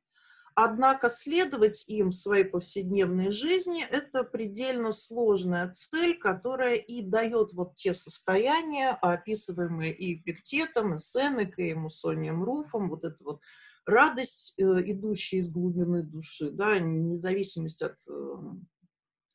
Однако 0.60 1.08
следовать 1.08 1.84
им 1.88 2.10
в 2.10 2.16
своей 2.16 2.42
повседневной 2.42 3.30
жизни– 3.30 3.84
это 3.90 4.24
предельно 4.24 4.90
сложная 4.90 5.70
цель, 5.70 6.18
которая 6.18 6.74
и 6.74 7.00
дает 7.00 7.52
вот 7.52 7.76
те 7.76 7.94
состояния, 7.94 8.98
описываемые 9.00 9.94
и 9.94 10.20
Пиктетом, 10.20 10.96
и 10.96 10.98
Сенекой, 10.98 11.70
и 11.70 11.74
Мусонием 11.74 12.42
Руфом, 12.42 12.90
вот 12.90 13.04
эту 13.04 13.22
вот 13.22 13.40
радость, 13.86 14.54
э, 14.58 14.62
идущая 14.86 15.38
из 15.38 15.48
глубины 15.48 16.02
души, 16.02 16.50
да, 16.50 16.80
независимость 16.80 17.82
от 17.82 17.96
э, 18.08 18.12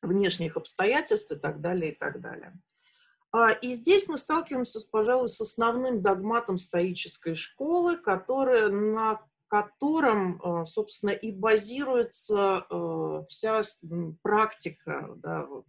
внешних 0.02 0.58
обстоятельств 0.58 1.32
и 1.32 1.36
так 1.36 1.62
далее, 1.62 1.92
и 1.92 1.94
так 1.96 2.20
далее. 2.20 2.52
А, 3.32 3.50
и 3.50 3.72
здесь 3.72 4.08
мы 4.08 4.18
сталкиваемся, 4.18 4.78
пожалуй, 4.92 5.30
с 5.30 5.40
основным 5.40 6.02
догматом 6.02 6.58
стоической 6.58 7.34
школы, 7.34 7.96
которая 7.96 8.68
на 8.68 9.22
котором, 9.54 10.40
э, 10.42 10.66
собственно, 10.66 11.12
и 11.12 11.30
базируется 11.30 12.66
э, 12.68 13.22
вся 13.28 13.62
практика, 14.20 15.14
да, 15.16 15.46
вот, 15.46 15.66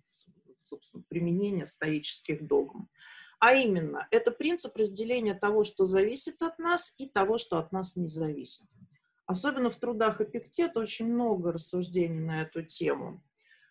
собственно, 0.59 1.03
применения 1.07 1.67
стоических 1.67 2.47
догм. 2.47 2.89
А 3.39 3.53
именно, 3.53 4.07
это 4.09 4.31
принцип 4.31 4.75
разделения 4.75 5.35
того, 5.35 5.63
что 5.63 5.85
зависит 5.85 6.41
от 6.41 6.57
нас, 6.57 6.95
и 6.97 7.07
того, 7.07 7.37
что 7.37 7.59
от 7.59 7.71
нас 7.71 7.95
не 7.95 8.07
зависит. 8.07 8.65
Особенно 9.27 9.69
в 9.69 9.75
трудах 9.75 10.19
Эпиктета 10.19 10.79
очень 10.79 11.13
много 11.13 11.51
рассуждений 11.51 12.21
на 12.21 12.41
эту 12.41 12.63
тему. 12.63 13.21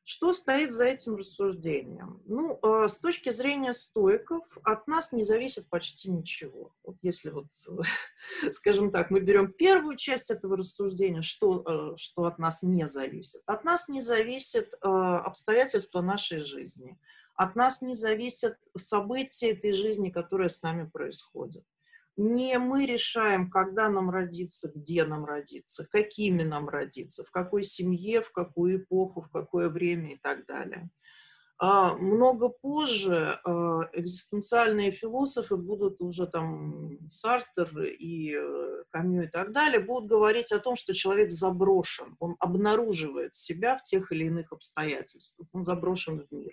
Что 0.06 0.34
стоит 0.34 0.74
за 0.74 0.84
этим 0.84 1.16
рассуждением? 1.16 2.20
Ну, 2.26 2.58
э, 2.62 2.88
с 2.88 2.98
точки 2.98 3.30
зрения 3.30 3.72
стойков, 3.72 4.44
от 4.62 4.86
нас 4.86 5.12
не 5.12 5.24
зависит 5.24 5.66
почти 5.70 6.10
ничего. 6.10 6.74
Вот 6.84 6.96
если 7.00 7.30
вот, 7.30 7.46
скажем 8.52 8.90
так, 8.90 9.10
мы 9.10 9.20
берем 9.20 9.50
первую 9.50 9.96
часть 9.96 10.30
этого 10.30 10.58
рассуждения, 10.58 11.22
что, 11.22 11.94
э, 11.94 11.96
что 11.96 12.24
от 12.24 12.38
нас 12.38 12.62
не 12.62 12.86
зависит. 12.86 13.40
От 13.46 13.64
нас 13.64 13.88
не 13.88 14.02
зависит 14.02 14.74
э, 14.74 14.86
обстоятельства 14.86 16.02
нашей 16.02 16.40
жизни. 16.40 16.98
От 17.34 17.56
нас 17.56 17.80
не 17.80 17.94
зависят 17.94 18.58
события 18.76 19.52
этой 19.52 19.72
жизни, 19.72 20.10
которые 20.10 20.50
с 20.50 20.62
нами 20.62 20.86
происходят 20.86 21.64
не 22.16 22.58
мы 22.58 22.86
решаем, 22.86 23.50
когда 23.50 23.88
нам 23.88 24.10
родиться, 24.10 24.70
где 24.74 25.04
нам 25.04 25.24
родиться, 25.24 25.86
какими 25.90 26.42
нам 26.42 26.68
родиться, 26.68 27.24
в 27.24 27.30
какой 27.30 27.62
семье, 27.62 28.22
в 28.22 28.30
какую 28.32 28.78
эпоху, 28.78 29.20
в 29.20 29.30
какое 29.30 29.68
время 29.68 30.14
и 30.14 30.18
так 30.18 30.46
далее. 30.46 30.90
А 31.56 31.94
много 31.94 32.48
позже 32.48 33.38
а, 33.44 33.88
экзистенциальные 33.92 34.90
философы 34.90 35.56
будут 35.56 36.00
уже 36.00 36.26
там 36.26 36.98
Сартер 37.08 37.78
и 37.78 38.34
э, 38.36 38.82
Камю 38.90 39.24
и 39.24 39.28
так 39.28 39.52
далее, 39.52 39.78
будут 39.78 40.08
говорить 40.08 40.50
о 40.50 40.58
том, 40.58 40.74
что 40.74 40.94
человек 40.94 41.30
заброшен, 41.30 42.16
он 42.18 42.34
обнаруживает 42.40 43.34
себя 43.34 43.76
в 43.76 43.82
тех 43.84 44.10
или 44.10 44.24
иных 44.24 44.52
обстоятельствах, 44.52 45.48
он 45.52 45.62
заброшен 45.62 46.26
в 46.28 46.32
мир. 46.34 46.52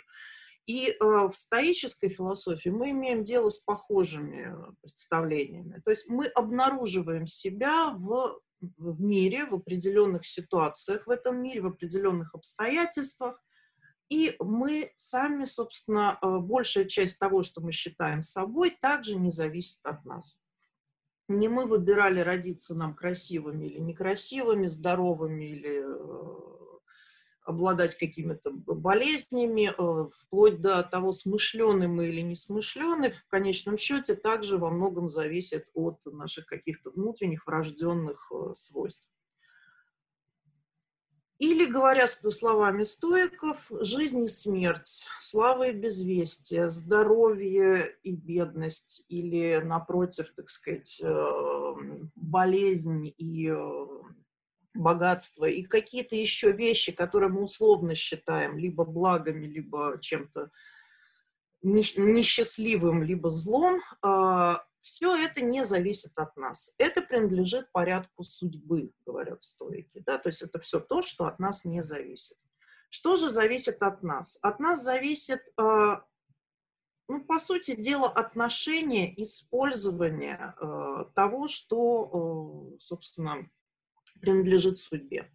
И 0.65 0.89
э, 0.89 0.95
в 0.99 1.33
стоической 1.33 2.09
философии 2.09 2.69
мы 2.69 2.91
имеем 2.91 3.23
дело 3.23 3.49
с 3.49 3.59
похожими 3.59 4.55
представлениями. 4.81 5.81
То 5.83 5.89
есть 5.89 6.07
мы 6.07 6.27
обнаруживаем 6.27 7.27
себя 7.27 7.91
в, 7.97 8.39
в 8.77 9.01
мире, 9.01 9.45
в 9.45 9.55
определенных 9.55 10.25
ситуациях 10.25 11.07
в 11.07 11.09
этом 11.09 11.41
мире, 11.41 11.61
в 11.61 11.67
определенных 11.67 12.35
обстоятельствах, 12.35 13.41
и 14.11 14.35
мы 14.39 14.91
сами, 14.97 15.45
собственно, 15.45 16.19
э, 16.21 16.37
большая 16.39 16.83
часть 16.83 17.17
того, 17.17 17.43
что 17.43 17.61
мы 17.61 17.71
считаем 17.71 18.21
собой, 18.21 18.77
также 18.81 19.15
не 19.15 19.29
зависит 19.29 19.79
от 19.85 20.03
нас. 20.03 20.37
Не 21.29 21.47
мы 21.47 21.65
выбирали 21.65 22.19
родиться 22.19 22.75
нам 22.75 22.93
красивыми 22.93 23.67
или 23.67 23.79
некрасивыми, 23.79 24.67
здоровыми 24.67 25.45
или 25.45 25.81
э, 25.81 26.60
обладать 27.51 27.95
какими-то 27.95 28.51
болезнями, 28.51 29.73
э, 29.77 30.09
вплоть 30.17 30.61
до 30.61 30.83
того, 30.83 31.11
смышленый 31.11 31.87
мы 31.87 32.07
или 32.07 32.21
не 32.21 32.35
смышленый, 32.35 33.11
в 33.11 33.27
конечном 33.27 33.77
счете 33.77 34.15
также 34.15 34.57
во 34.57 34.71
многом 34.71 35.07
зависит 35.07 35.69
от 35.73 35.99
наших 36.05 36.47
каких-то 36.47 36.89
внутренних 36.89 37.45
врожденных 37.45 38.31
э, 38.31 38.53
свойств. 38.53 39.07
Или, 41.37 41.65
говоря 41.65 42.05
словами 42.05 42.83
стоиков, 42.83 43.71
жизнь 43.81 44.23
и 44.25 44.27
смерть, 44.27 45.07
слава 45.19 45.69
и 45.69 45.73
безвестие, 45.73 46.69
здоровье 46.69 47.97
и 48.03 48.11
бедность, 48.11 49.05
или, 49.09 49.59
напротив, 49.63 50.31
так 50.35 50.51
сказать, 50.51 51.01
э, 51.01 51.73
болезнь 52.15 53.11
и 53.17 53.51
богатство 54.73 55.45
и 55.45 55.63
какие-то 55.63 56.15
еще 56.15 56.51
вещи, 56.51 56.91
которые 56.91 57.29
мы 57.29 57.43
условно 57.43 57.95
считаем 57.95 58.57
либо 58.57 58.85
благами, 58.85 59.45
либо 59.45 59.97
чем-то 59.99 60.51
несчастливым, 61.63 63.03
либо 63.03 63.29
злом, 63.29 63.81
а, 64.01 64.63
все 64.81 65.15
это 65.15 65.41
не 65.41 65.63
зависит 65.63 66.11
от 66.15 66.35
нас. 66.37 66.73
Это 66.77 67.01
принадлежит 67.01 67.71
порядку 67.71 68.23
судьбы, 68.23 68.91
говорят 69.05 69.43
стойки. 69.43 70.01
Да? 70.05 70.17
То 70.17 70.29
есть 70.29 70.41
это 70.41 70.59
все 70.59 70.79
то, 70.79 71.01
что 71.01 71.25
от 71.25 71.39
нас 71.39 71.65
не 71.65 71.81
зависит. 71.81 72.37
Что 72.89 73.15
же 73.15 73.29
зависит 73.29 73.81
от 73.83 74.03
нас? 74.03 74.39
От 74.41 74.59
нас 74.59 74.83
зависит, 74.83 75.41
а, 75.55 76.03
ну, 77.07 77.23
по 77.23 77.39
сути 77.39 77.75
дела, 77.75 78.09
отношение, 78.09 79.21
использование 79.21 80.55
а, 80.57 81.05
того, 81.13 81.47
что, 81.47 82.75
собственно, 82.79 83.49
принадлежит 84.21 84.77
судьбе. 84.77 85.29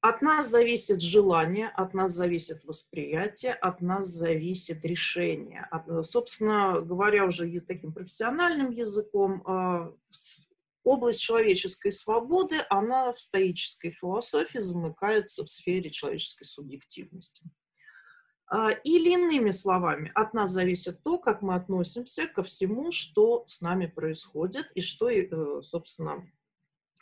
От 0.00 0.22
нас 0.22 0.48
зависит 0.48 1.00
желание, 1.00 1.68
от 1.68 1.92
нас 1.92 2.12
зависит 2.12 2.64
восприятие, 2.64 3.54
от 3.54 3.80
нас 3.80 4.06
зависит 4.06 4.84
решение. 4.84 5.66
От, 5.70 6.06
собственно 6.06 6.80
говоря, 6.80 7.24
уже 7.24 7.60
таким 7.60 7.92
профессиональным 7.92 8.70
языком, 8.70 9.42
э, 9.44 9.92
область 10.84 11.20
человеческой 11.20 11.90
свободы, 11.90 12.64
она 12.70 13.12
в 13.12 13.20
стоической 13.20 13.90
философии 13.90 14.58
замыкается 14.58 15.44
в 15.44 15.50
сфере 15.50 15.90
человеческой 15.90 16.44
субъективности. 16.44 17.44
А, 18.48 18.70
или 18.70 19.10
иными 19.10 19.50
словами, 19.50 20.12
от 20.14 20.32
нас 20.32 20.52
зависит 20.52 21.02
то, 21.02 21.18
как 21.18 21.42
мы 21.42 21.56
относимся 21.56 22.28
ко 22.28 22.44
всему, 22.44 22.92
что 22.92 23.42
с 23.46 23.60
нами 23.60 23.86
происходит 23.86 24.70
и 24.76 24.80
что, 24.80 25.10
э, 25.10 25.62
собственно, 25.62 26.24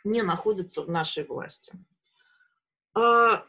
не 0.05 0.21
находится 0.21 0.83
в 0.83 0.89
нашей 0.89 1.25
власти. 1.25 1.73
А, 2.93 3.45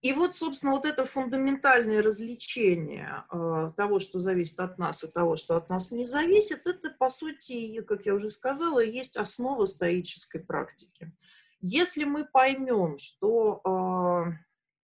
и 0.00 0.12
вот, 0.12 0.34
собственно, 0.34 0.72
вот 0.72 0.84
это 0.84 1.06
фундаментальное 1.06 2.02
развлечение 2.02 3.24
а, 3.30 3.72
того, 3.72 3.98
что 3.98 4.18
зависит 4.20 4.60
от 4.60 4.78
нас, 4.78 5.02
и 5.02 5.08
того, 5.08 5.36
что 5.36 5.56
от 5.56 5.68
нас 5.68 5.90
не 5.90 6.04
зависит, 6.04 6.66
это, 6.66 6.90
по 6.90 7.10
сути, 7.10 7.80
как 7.82 8.06
я 8.06 8.14
уже 8.14 8.30
сказала, 8.30 8.78
есть 8.84 9.16
основа 9.16 9.64
стоической 9.64 10.40
практики. 10.40 11.12
Если 11.60 12.04
мы 12.04 12.24
поймем, 12.24 12.98
что, 12.98 13.60
а, 13.64 14.26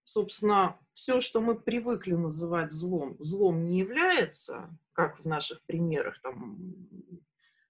собственно, 0.03 0.77
все, 0.95 1.21
что 1.21 1.41
мы 1.41 1.55
привыкли 1.55 2.15
называть 2.15 2.73
злом, 2.73 3.17
злом 3.21 3.69
не 3.69 3.79
является, 3.79 4.77
как 4.93 5.21
в 5.21 5.25
наших 5.25 5.63
примерах, 5.63 6.21
там, 6.21 6.59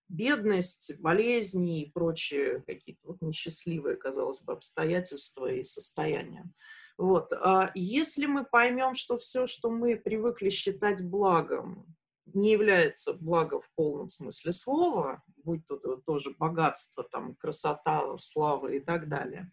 бедность, 0.09 0.93
болезни 0.99 1.83
и 1.83 1.91
прочие 1.91 2.63
какие-то 2.67 3.01
вот 3.09 3.23
несчастливые, 3.23 3.97
казалось 3.97 4.43
бы, 4.43 4.53
обстоятельства 4.53 5.51
и 5.51 5.65
состояния. 5.65 6.51
Вот. 6.97 7.33
А 7.33 7.71
если 7.75 8.27
мы 8.27 8.45
поймем, 8.45 8.95
что 8.95 9.19
все, 9.19 9.47
что 9.47 9.71
мы 9.71 9.97
привыкли 9.97 10.49
считать 10.49 11.05
благом, 11.09 11.87
не 12.27 12.53
является 12.53 13.15
благом 13.15 13.61
в 13.61 13.71
полном 13.75 14.09
смысле 14.09 14.53
слова, 14.53 15.23
будь 15.45 15.67
то 15.67 15.77
тоже 16.07 16.35
богатство, 16.39 17.05
там, 17.05 17.35
красота, 17.35 18.17
слава 18.19 18.69
и 18.69 18.81
так 18.81 19.09
далее, 19.09 19.51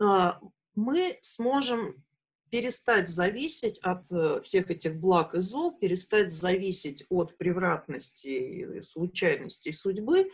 а, 0.00 0.40
мы 0.74 1.18
сможем 1.22 2.02
перестать 2.50 3.08
зависеть 3.08 3.78
от 3.78 4.10
э, 4.10 4.40
всех 4.42 4.70
этих 4.70 4.96
благ 4.96 5.34
и 5.34 5.40
зол, 5.40 5.76
перестать 5.78 6.32
зависеть 6.32 7.06
от 7.08 7.36
превратности, 7.38 8.82
случайностей 8.82 9.72
судьбы, 9.72 10.30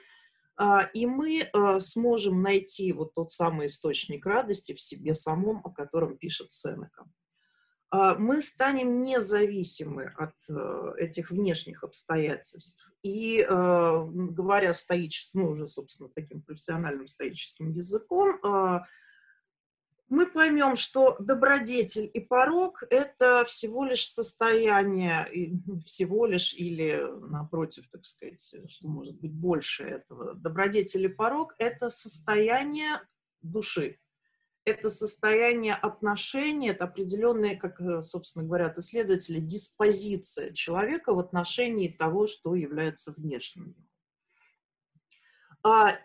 а, 0.56 0.88
и 0.94 1.04
мы 1.04 1.42
э, 1.42 1.80
сможем 1.80 2.42
найти 2.42 2.92
вот 2.92 3.14
тот 3.14 3.30
самый 3.30 3.66
источник 3.66 4.24
радости 4.24 4.72
в 4.72 4.80
себе 4.80 5.12
самом, 5.14 5.60
о 5.64 5.70
котором 5.70 6.16
пишет 6.16 6.50
Сенека. 6.50 7.06
А, 7.90 8.14
мы 8.14 8.40
станем 8.40 9.04
независимы 9.04 10.14
от 10.16 10.34
э, 10.48 10.92
этих 10.98 11.30
внешних 11.30 11.84
обстоятельств. 11.84 12.90
И, 13.02 13.46
говоря 13.48 14.72
стоическим, 14.72 15.42
ну, 15.42 15.50
уже, 15.50 15.68
собственно, 15.68 16.10
таким 16.12 16.42
профессиональным 16.42 17.06
стоическим 17.06 17.70
языком, 17.70 18.40
мы 20.08 20.26
поймем, 20.26 20.76
что 20.76 21.16
добродетель 21.18 22.08
и 22.12 22.20
порог– 22.20 22.84
это 22.90 23.44
всего 23.46 23.84
лишь 23.84 24.06
состояние, 24.08 25.28
всего 25.86 26.26
лишь 26.26 26.54
или, 26.54 27.02
напротив, 27.28 27.88
так 27.88 28.04
сказать, 28.04 28.54
что 28.68 28.86
может 28.86 29.18
быть 29.20 29.32
больше 29.32 29.84
этого. 29.84 30.34
Добродетель 30.34 31.06
и 31.06 31.08
порог– 31.08 31.54
это 31.58 31.90
состояние 31.90 33.00
души, 33.42 33.98
это 34.64 34.90
состояние 34.90 35.74
отношения, 35.74 36.70
это 36.70 36.84
определенная, 36.84 37.56
как, 37.56 37.80
собственно, 38.04 38.46
говорят 38.46 38.78
исследователи, 38.78 39.40
диспозиция 39.40 40.52
человека 40.52 41.14
в 41.14 41.18
отношении 41.18 41.88
того, 41.88 42.28
что 42.28 42.54
является 42.54 43.12
внешним. 43.12 43.74
А, 45.64 45.98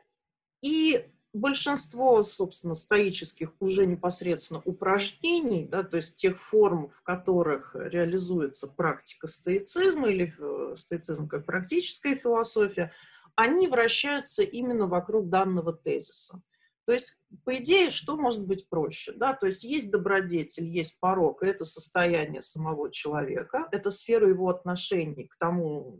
и 0.61 1.07
большинство, 1.33 2.23
собственно, 2.23 2.75
стоических 2.75 3.51
уже 3.59 3.85
непосредственно 3.85 4.61
упражнений, 4.65 5.65
да, 5.65 5.83
то 5.83 5.97
есть 5.97 6.17
тех 6.17 6.39
форм, 6.39 6.89
в 6.89 7.01
которых 7.03 7.75
реализуется 7.75 8.67
практика 8.67 9.27
стоицизма 9.27 10.09
или 10.09 10.33
э, 10.37 10.75
стоицизм 10.77 11.27
как 11.27 11.45
практическая 11.45 12.15
философия, 12.15 12.91
они 13.35 13.67
вращаются 13.67 14.43
именно 14.43 14.87
вокруг 14.87 15.29
данного 15.29 15.73
тезиса. 15.73 16.41
То 16.85 16.93
есть, 16.93 17.21
по 17.45 17.55
идее, 17.55 17.91
что 17.91 18.17
может 18.17 18.45
быть 18.45 18.67
проще? 18.67 19.13
Да? 19.13 19.33
То 19.33 19.45
есть 19.45 19.63
есть 19.63 19.89
добродетель, 19.89 20.65
есть 20.65 20.99
порог, 20.99 21.43
и 21.43 21.45
это 21.45 21.63
состояние 21.63 22.41
самого 22.41 22.91
человека, 22.91 23.69
это 23.71 23.91
сфера 23.91 24.27
его 24.27 24.49
отношений 24.49 25.27
к 25.27 25.37
тому 25.37 25.99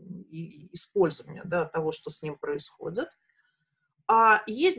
использованию 0.72 1.44
да, 1.46 1.64
того, 1.64 1.92
что 1.92 2.10
с 2.10 2.20
ним 2.22 2.36
происходит– 2.36 3.08
а 4.14 4.42
есть, 4.46 4.78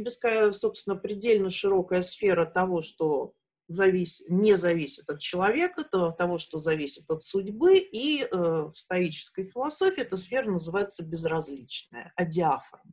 собственно, 0.52 0.96
предельно 0.96 1.50
широкая 1.50 2.04
сфера 2.04 2.46
того, 2.46 2.84
что 2.84 3.34
завис, 3.68 4.24
не 4.30 4.56
зависит 4.56 5.10
от 5.10 5.22
человека, 5.22 5.84
то, 5.84 6.12
того, 6.12 6.38
что 6.38 6.60
зависит 6.60 7.10
от 7.10 7.24
судьбы, 7.24 7.80
и 7.80 8.22
э, 8.22 8.28
в 8.32 8.74
стоической 8.76 9.46
философии 9.46 10.02
эта 10.04 10.18
сфера 10.18 10.52
называется 10.52 11.04
безразличная, 11.04 12.14
адиаформ. 12.16 12.84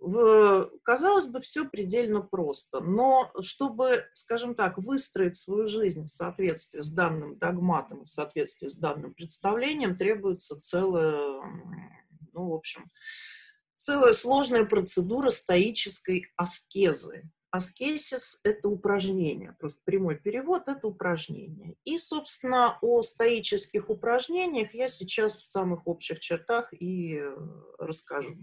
В, 0.00 0.70
казалось 0.84 1.26
бы, 1.26 1.40
все 1.40 1.68
предельно 1.68 2.20
просто, 2.20 2.78
но 2.78 3.32
чтобы, 3.40 4.04
скажем 4.14 4.54
так, 4.54 4.78
выстроить 4.78 5.34
свою 5.34 5.66
жизнь 5.66 6.04
в 6.04 6.08
соответствии 6.08 6.80
с 6.80 6.92
данным 6.92 7.38
догматом, 7.38 8.04
в 8.04 8.08
соответствии 8.08 8.68
с 8.68 8.76
данным 8.76 9.14
представлением, 9.14 9.96
требуется 9.96 10.60
целая, 10.60 11.42
ну, 12.34 12.50
в 12.50 12.54
общем, 12.54 12.84
целая 13.80 14.12
сложная 14.12 14.66
процедура 14.66 15.30
стоической 15.30 16.26
аскезы. 16.36 17.30
Аскезис– 17.50 18.38
это 18.44 18.68
упражнение, 18.68 19.56
просто 19.58 19.80
прямой 19.84 20.16
перевод– 20.16 20.64
это 20.68 20.86
упражнение. 20.86 21.74
И, 21.84 21.98
собственно, 21.98 22.78
о 22.80 23.02
стоических 23.02 23.90
упражнениях 23.90 24.72
я 24.72 24.86
сейчас 24.86 25.42
в 25.42 25.46
самых 25.48 25.88
общих 25.88 26.20
чертах 26.20 26.72
и 26.72 27.16
э, 27.16 27.36
расскажу. 27.78 28.36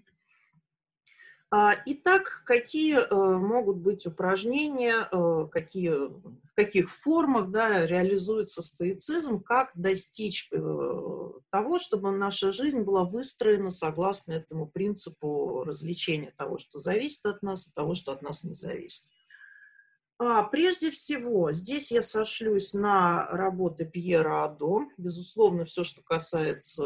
А, 1.50 1.76
итак, 1.86 2.44
какие 2.46 2.98
э, 2.98 3.38
могут 3.38 3.78
быть 3.78 4.06
упражнения, 4.06 5.08
э, 5.10 5.48
какие, 5.50 5.92
в 5.92 6.54
каких 6.56 6.92
формах 6.92 7.52
да, 7.52 7.86
реализуется 7.86 8.62
стоицизм, 8.62 9.42
как 9.42 9.72
достичь 9.74 10.50
э, 10.52 11.32
того, 11.50 11.80
чтобы 11.80 12.12
наша 12.12 12.52
жизнь 12.52 12.82
была 12.82 13.06
выстроена 13.06 13.70
согласно 13.70 14.34
этому 14.34 14.68
принципу 14.68 15.64
развлечения 15.64 16.34
того, 16.38 16.58
что 16.58 16.80
зависит 16.80 17.26
от 17.26 17.42
нас, 17.42 17.68
и 17.68 17.74
того, 17.74 17.96
что 17.96 18.12
от 18.12 18.22
нас 18.22 18.44
не 18.44 18.54
зависит. 18.54 19.08
А, 20.20 20.44
прежде 20.44 20.90
всего, 20.90 21.52
здесь 21.54 21.92
я 21.92 22.02
сошлюсь 22.02 22.74
на 22.74 23.28
работы 23.28 23.86
Пьера 23.86 24.46
Адо. 24.46 24.86
Безусловно, 24.98 25.66
все, 25.66 25.84
что 25.84 26.02
касается 26.02 26.84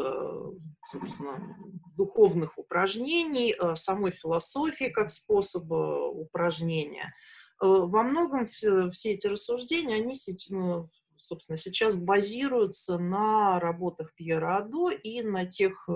собственно, 0.90 1.56
духовных 1.96 2.58
упражнений, 2.58 3.54
э, 3.54 3.74
самой 3.76 4.12
философии 4.12 4.90
как 4.90 5.10
способа 5.10 6.08
упражнения. 6.08 7.14
Э, 7.62 7.66
во 7.66 8.02
многом 8.02 8.48
все, 8.48 8.90
эти 9.04 9.26
рассуждения, 9.26 9.96
они, 9.96 10.14
ну, 10.50 10.90
собственно, 11.16 11.56
сейчас 11.56 11.96
базируются 11.96 12.98
на 12.98 13.60
работах 13.60 14.14
Пьера 14.14 14.58
Адо 14.58 14.90
и 14.90 15.22
на 15.22 15.46
тех 15.46 15.84
э, 15.88 15.92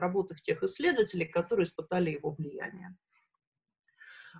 работах 0.00 0.40
тех 0.40 0.62
исследователей, 0.62 1.26
которые 1.26 1.64
испытали 1.64 2.10
его 2.10 2.30
влияние. 2.30 2.96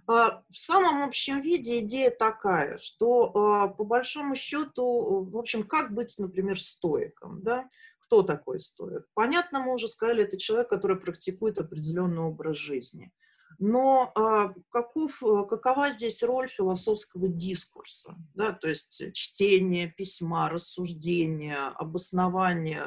А, 0.07 0.43
в 0.51 0.57
самом 0.57 1.03
общем 1.03 1.41
виде 1.41 1.79
идея 1.79 2.11
такая, 2.11 2.79
что 2.79 3.33
а, 3.35 3.69
по 3.69 3.85
большому 3.85 4.35
счету, 4.35 5.25
в 5.25 5.37
общем, 5.37 5.65
как 5.65 5.95
быть, 5.95 6.19
например, 6.19 6.61
стоиком, 6.61 7.43
да? 7.43 7.69
Кто 8.01 8.23
такой 8.23 8.61
стоик? 8.61 9.07
Понятно, 9.15 9.61
мы 9.61 9.73
уже 9.73 9.89
сказали, 9.89 10.25
это 10.25 10.37
человек, 10.37 10.69
который 10.69 10.99
практикует 10.99 11.59
определенный 11.59 12.21
образ 12.23 12.57
жизни. 12.57 13.13
Но 13.59 14.13
а, 14.15 14.53
каков, 14.71 15.21
какова 15.49 15.91
здесь 15.91 16.23
роль 16.23 16.49
философского 16.49 17.29
дискурса? 17.29 18.15
Да, 18.35 18.53
то 18.53 18.69
есть 18.69 19.15
чтение 19.15 19.89
письма, 19.89 20.51
рассуждение, 20.51 21.69
обоснование 21.77 22.85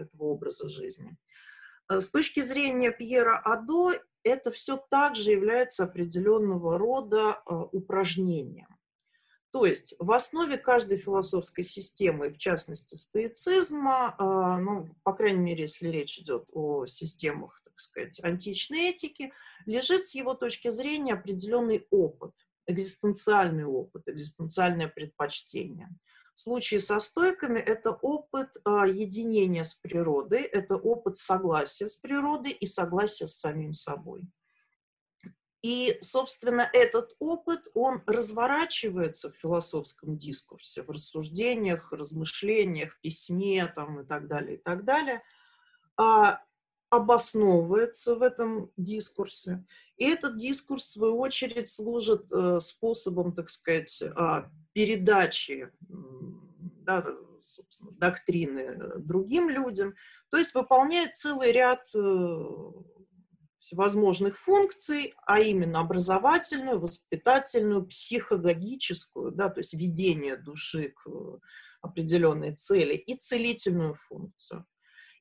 этого 0.00 0.24
образа 0.24 0.68
жизни. 0.68 1.16
С 1.88 2.10
точки 2.10 2.40
зрения 2.40 2.90
Пьера 2.90 3.40
Адо, 3.42 3.94
это 4.28 4.50
все 4.50 4.76
также 4.90 5.32
является 5.32 5.84
определенного 5.84 6.78
рода 6.78 7.42
упражнением. 7.72 8.78
То 9.50 9.64
есть 9.64 9.94
в 9.98 10.12
основе 10.12 10.58
каждой 10.58 10.98
философской 10.98 11.64
системы, 11.64 12.28
в 12.30 12.38
частности 12.38 12.94
стоицизма, 12.94 14.14
а, 14.18 14.58
ну, 14.58 14.88
по 15.02 15.14
крайней 15.14 15.40
мере, 15.40 15.62
если 15.62 15.88
речь 15.88 16.18
идет 16.18 16.44
о 16.52 16.86
системах, 16.86 17.60
так 17.64 17.80
сказать, 17.80 18.22
античной 18.22 18.90
этики, 18.90 19.32
лежит 19.64 20.04
с 20.04 20.14
его 20.14 20.34
точки 20.34 20.68
зрения 20.68 21.14
определенный 21.14 21.86
опыт, 21.90 22.32
экзистенциальный 22.66 23.64
опыт, 23.64 24.02
экзистенциальное 24.06 24.88
предпочтение. 24.88 25.88
В 26.38 26.40
случае 26.40 26.78
со 26.78 27.00
стойками 27.00 27.58
это 27.58 27.90
опыт 27.90 28.58
а, 28.62 28.86
единения 28.86 29.64
с 29.64 29.74
природой, 29.74 30.42
это 30.42 30.76
опыт 30.76 31.16
согласия 31.16 31.88
с 31.88 31.96
природой 31.96 32.52
и 32.52 32.64
согласия 32.64 33.26
с 33.26 33.40
самим 33.40 33.72
собой. 33.72 34.22
И, 35.62 35.98
собственно, 36.00 36.70
этот 36.72 37.16
опыт, 37.18 37.66
он 37.74 38.04
разворачивается 38.06 39.32
в 39.32 39.36
философском 39.36 40.16
дискурсе, 40.16 40.84
в 40.84 40.90
рассуждениях, 40.90 41.90
размышлениях, 41.90 43.00
письме 43.00 43.66
там, 43.74 44.02
и 44.02 44.06
так 44.06 44.28
далее, 44.28 44.58
и 44.58 44.62
так 44.62 44.84
далее, 44.84 45.24
а, 45.96 46.40
обосновывается 46.88 48.14
в 48.14 48.22
этом 48.22 48.70
дискурсе. 48.76 49.64
И 49.98 50.04
этот 50.04 50.38
дискурс, 50.38 50.84
в 50.84 50.92
свою 50.92 51.18
очередь, 51.18 51.68
служит 51.68 52.32
э, 52.32 52.60
способом, 52.60 53.34
так 53.34 53.50
сказать, 53.50 54.00
э, 54.00 54.42
передачи 54.72 55.70
да, 56.88 57.04
собственно, 57.42 57.90
доктрины 57.92 58.98
другим 58.98 59.50
людям, 59.50 59.94
то 60.30 60.38
есть 60.38 60.54
выполняет 60.54 61.16
целый 61.16 61.52
ряд 61.52 61.86
э, 61.94 62.44
всевозможных 63.58 64.38
функций, 64.38 65.14
а 65.26 65.40
именно 65.40 65.80
образовательную, 65.80 66.80
воспитательную, 66.80 67.86
психологическую, 67.86 69.32
да, 69.32 69.50
то 69.50 69.60
есть 69.60 69.74
ведение 69.74 70.36
души 70.36 70.94
к 70.96 71.10
определенной 71.82 72.54
цели, 72.54 72.94
и 72.94 73.16
целительную 73.16 73.94
функцию. 73.94 74.64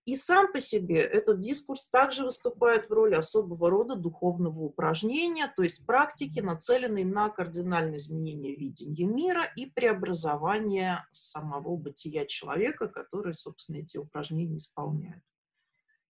И 0.07 0.15
сам 0.15 0.53
по 0.53 0.61
себе 0.61 1.01
этот 1.01 1.41
дискурс 1.41 1.89
также 1.89 2.23
выступает 2.23 2.89
в 2.89 2.93
роли 2.93 3.15
особого 3.15 3.69
рода 3.69 3.97
духовного 3.97 4.61
упражнения, 4.61 5.51
то 5.53 5.63
есть 5.63 5.85
практики, 5.85 6.39
нацеленной 6.39 7.03
на 7.03 7.29
кардинальное 7.29 7.97
изменение 7.97 8.55
видения 8.55 9.03
мира 9.03 9.43
и 9.57 9.65
преобразование 9.65 11.05
самого 11.11 11.75
бытия 11.75 12.25
человека, 12.25 12.87
который, 12.87 13.33
собственно, 13.33 13.79
эти 13.79 13.97
упражнения 13.97 14.55
исполняет. 14.55 15.21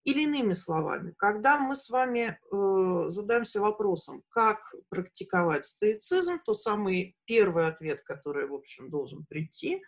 Или 0.04 0.26
иными 0.26 0.54
словами, 0.54 1.16
когда 1.18 1.58
мы 1.58 1.76
с 1.76 1.90
вами 1.90 2.38
э, 2.52 3.10
задаемся 3.10 3.62
вопросом, 3.62 4.22
как 4.30 4.76
практиковать 4.90 5.66
стоицизм, 5.66 6.40
то 6.46 6.54
самый 6.54 7.16
первый 7.26 7.68
ответ, 7.68 8.04
который, 8.04 8.48
в 8.48 8.54
общем, 8.54 8.92
должен 8.92 9.26
прийти, 9.26 9.82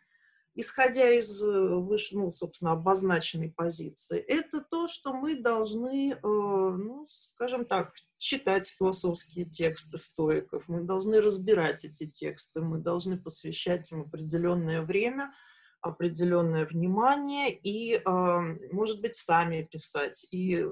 исходя 0.60 1.10
из 1.12 1.42
э, 1.42 1.48
выше, 1.48 2.18
ну, 2.18 2.32
собственно, 2.32 2.72
обозначенной 2.72 3.52
позиции, 3.52 4.20
это 4.20 4.62
то, 4.62 4.88
что 4.88 5.14
мы 5.14 5.36
должны, 5.36 6.14
э, 6.14 6.18
ну, 6.22 7.06
скажем 7.08 7.66
так, 7.66 7.94
читать 8.18 8.68
философские 8.68 9.46
тексты 9.46 9.98
стоиков, 9.98 10.68
мы 10.68 10.82
должны 10.82 11.22
разбирать 11.22 11.86
эти 11.86 12.08
тексты, 12.08 12.62
мы 12.62 12.80
должны 12.80 13.18
посвящать 13.18 13.92
им 13.92 14.02
определенное 14.02 14.82
время– 14.82 15.34
определенное 15.82 16.66
внимание 16.66 17.52
и, 17.52 18.02
а, 18.06 18.42
может 18.72 19.02
быть, 19.02 19.16
сами 19.16 19.64
писать. 19.64 20.26
И 20.32 20.66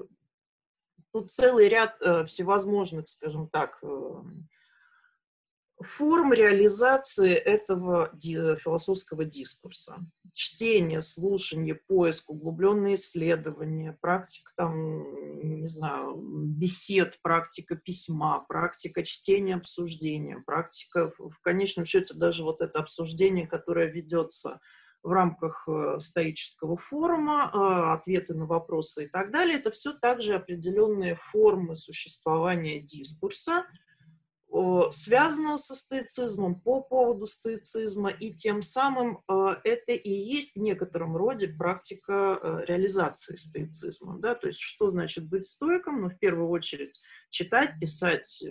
тут 1.12 1.30
целый 1.30 1.68
ряд 1.68 2.00
э, 2.02 2.26
всевозможных, 2.26 3.08
скажем 3.08 3.48
так, 3.48 3.78
э, 3.82 4.22
форм 5.80 6.32
реализации 6.32 7.34
этого 7.34 8.10
философского 8.20 9.24
дискурса. 9.24 9.98
Чтение, 10.32 11.00
слушание, 11.00 11.74
поиск, 11.74 12.30
углубленные 12.30 12.94
исследования, 12.94 13.96
практика 14.00 14.52
там, 14.56 15.60
не 15.60 15.66
знаю, 15.66 16.16
бесед, 16.16 17.18
практика 17.22 17.76
письма, 17.76 18.44
практика 18.48 19.02
чтения, 19.02 19.56
обсуждения, 19.56 20.42
практика, 20.46 21.12
в 21.18 21.40
конечном 21.40 21.86
счете, 21.86 22.14
даже 22.14 22.44
вот 22.44 22.60
это 22.60 22.78
обсуждение, 22.78 23.46
которое 23.46 23.86
ведется 23.86 24.60
в 25.02 25.12
рамках 25.12 25.66
э, 25.68 25.98
стоического 25.98 26.76
форума, 26.76 27.50
э, 27.52 27.92
ответы 27.94 28.34
на 28.34 28.46
вопросы 28.46 29.04
и 29.04 29.08
так 29.08 29.30
далее. 29.30 29.56
Это 29.58 29.70
все 29.70 29.92
также 29.92 30.34
определенные 30.34 31.14
формы 31.14 31.74
существования 31.76 32.80
дискурса, 32.80 33.64
связанного 34.90 35.56
со 35.56 35.74
стоицизмом, 35.74 36.60
по 36.60 36.80
поводу 36.80 37.26
стоицизма, 37.26 38.10
и 38.10 38.32
тем 38.32 38.62
самым 38.62 39.22
э, 39.28 39.56
это 39.64 39.92
и 39.92 40.10
есть 40.10 40.54
в 40.54 40.58
некотором 40.58 41.16
роде 41.16 41.48
практика 41.48 42.64
реализации 42.66 43.36
стоицизма. 43.36 44.18
Да? 44.18 44.34
То 44.34 44.48
есть 44.48 44.60
что 44.60 44.90
значит 44.90 45.28
быть 45.28 45.46
стоиком? 45.46 46.02
Ну, 46.02 46.08
в 46.10 46.18
первую 46.18 46.48
очередь 46.48 47.00
читать, 47.30 47.78
писать 47.80 48.44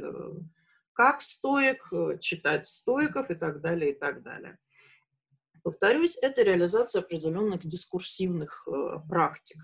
как 0.93 1.21
стоик, 1.21 1.91
читать 2.19 2.67
стоиков 2.67 3.29
и 3.29 3.35
так 3.35 3.61
далее, 3.61 3.91
и 3.91 3.93
так 3.93 4.23
далее. 4.23 4.57
Повторюсь, 5.67 6.17
это 6.21 6.43
реализация 6.43 7.01
определенных 7.01 7.65
дискурсивных 7.65 8.65
э, 8.67 8.99
практик. 9.09 9.57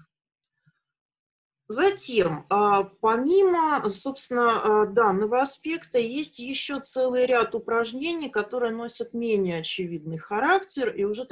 Затем, 1.69 2.45
а, 2.49 2.83
помимо, 2.83 3.89
собственно, 3.89 4.81
а, 4.81 4.85
данного 4.85 5.41
аспекта, 5.41 5.97
есть 5.97 6.39
еще 6.39 6.81
целый 6.81 7.25
ряд 7.25 7.55
упражнений, 7.55 8.29
которые 8.29 8.73
носят 8.73 9.13
менее 9.13 9.59
очевидный 9.59 10.17
характер 10.17 10.89
и 10.93 11.05
уже, 11.05 11.25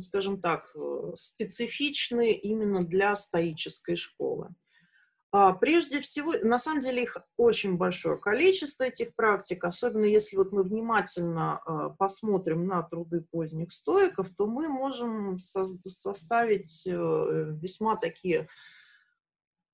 скажем 0.00 0.42
так, 0.42 0.70
э, 0.74 1.12
специфичны 1.14 2.32
именно 2.32 2.84
для 2.84 3.14
стоической 3.14 3.96
школы. 3.96 4.50
А, 5.32 5.52
прежде 5.52 6.02
всего, 6.02 6.34
на 6.42 6.58
самом 6.58 6.82
деле 6.82 7.04
их 7.04 7.16
очень 7.38 7.78
большое 7.78 8.18
количество, 8.18 8.84
этих 8.84 9.14
практик, 9.14 9.64
особенно 9.64 10.04
если 10.04 10.36
вот 10.36 10.52
мы 10.52 10.64
внимательно 10.64 11.94
посмотрим 11.98 12.66
на 12.66 12.82
труды 12.82 13.24
поздних 13.30 13.72
стоиков, 13.72 14.28
то 14.36 14.46
мы 14.46 14.68
можем 14.68 15.38
составить 15.38 16.86
э, 16.86 16.92
весьма 16.92 17.96
такие 17.96 18.48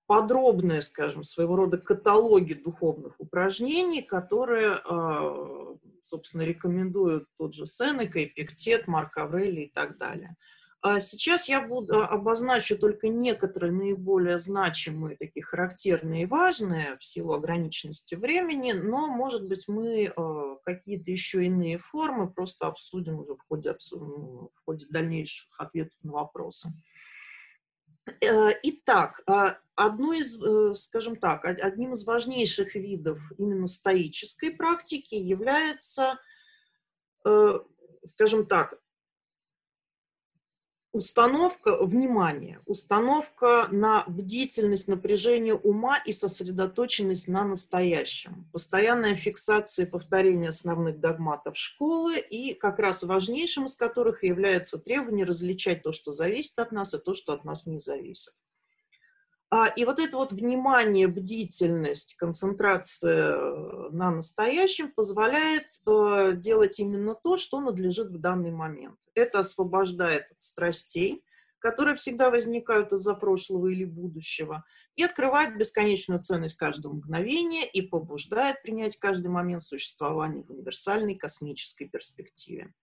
подробные, 0.06 0.80
скажем, 0.80 1.22
своего 1.22 1.56
рода 1.56 1.78
каталоги 1.78 2.54
духовных 2.54 3.14
упражнений, 3.18 4.02
которые, 4.02 4.80
а, 4.84 5.76
собственно, 6.02 6.42
рекомендуют 6.42 7.26
тот 7.38 7.54
же 7.54 7.66
Сенека, 7.66 8.22
Эпиктет, 8.22 8.86
Марк 8.86 9.16
Аврелий 9.16 9.64
и 9.64 9.72
так 9.72 9.96
далее. 9.98 10.36
А 10.82 11.00
сейчас 11.00 11.48
я 11.48 11.62
буду, 11.66 12.02
а, 12.02 12.08
обозначу 12.08 12.78
только 12.78 13.08
некоторые 13.08 13.72
наиболее 13.72 14.38
значимые, 14.38 15.16
такие 15.16 15.42
характерные 15.42 16.24
и 16.24 16.26
важные 16.26 16.98
в 16.98 17.04
силу 17.04 17.32
ограниченности 17.32 18.14
времени, 18.16 18.72
но, 18.72 19.06
может 19.06 19.48
быть, 19.48 19.66
мы 19.66 20.12
какие-то 20.64 21.10
еще 21.10 21.46
иные 21.46 21.78
формы 21.78 22.30
просто 22.30 22.66
обсудим 22.66 23.20
уже 23.20 23.34
в 23.34 23.42
ходе, 23.48 23.74
в 23.92 24.64
ходе 24.66 24.84
дальнейших 24.90 25.48
ответов 25.58 25.96
на 26.02 26.12
вопросы. 26.12 26.68
Э, 28.06 28.50
итак, 28.62 29.22
одно 29.74 30.12
из, 30.12 30.42
э, 30.42 30.74
скажем 30.74 31.16
так, 31.16 31.44
одним 31.44 31.92
из 31.92 32.06
важнейших 32.06 32.74
видов 32.74 33.20
именно 33.38 33.66
стоической 33.66 34.50
практики 34.50 35.14
является, 35.14 36.18
скажем 38.04 38.46
так, 38.46 38.78
установка 40.94 41.76
внимания, 41.84 42.60
установка 42.66 43.66
на 43.72 44.04
бдительность, 44.06 44.86
напряжение 44.86 45.54
ума 45.54 45.98
и 45.98 46.12
сосредоточенность 46.12 47.26
на 47.26 47.44
настоящем, 47.44 48.46
постоянная 48.52 49.16
фиксация 49.16 49.86
и 49.86 49.90
повторение 49.90 50.50
основных 50.50 51.00
догматов 51.00 51.56
школы 51.58 52.20
и 52.20 52.54
как 52.54 52.78
раз 52.78 53.02
важнейшим 53.02 53.64
из 53.64 53.74
которых 53.74 54.22
является 54.22 54.78
требование 54.78 55.26
различать 55.26 55.82
то, 55.82 55.90
что 55.90 56.12
зависит 56.12 56.58
от 56.60 56.70
нас, 56.70 56.94
и 56.94 56.98
то, 56.98 57.12
что 57.12 57.32
от 57.32 57.44
нас 57.44 57.66
не 57.66 57.78
зависит. 57.78 58.32
А, 59.56 59.68
и 59.68 59.84
вот 59.84 60.00
это 60.00 60.16
вот 60.16 60.32
внимание, 60.32 61.06
бдительность, 61.06 62.16
концентрация 62.16 63.36
э, 63.36 63.88
на 63.92 64.10
настоящем 64.10 64.90
позволяет 64.90 65.66
э, 65.86 66.32
делать 66.34 66.80
именно 66.80 67.14
то, 67.14 67.36
что 67.36 67.60
надлежит 67.60 68.08
в 68.08 68.18
данный 68.18 68.50
момент. 68.50 68.98
Это 69.14 69.38
освобождает 69.38 70.32
от 70.32 70.42
страстей, 70.42 71.22
которые 71.60 71.94
всегда 71.94 72.30
возникают 72.30 72.92
из-за 72.94 73.14
прошлого 73.14 73.68
или 73.68 73.84
будущего, 73.84 74.64
и 74.96 75.04
открывает 75.04 75.56
бесконечную 75.56 76.20
ценность 76.20 76.58
каждого 76.58 76.94
мгновения 76.94 77.64
и 77.64 77.80
побуждает 77.80 78.60
принять 78.60 78.96
каждый 78.96 79.28
момент 79.28 79.62
существования 79.62 80.42
в 80.42 80.50
универсальной 80.50 81.14
космической 81.14 81.84
перспективе. 81.84 82.74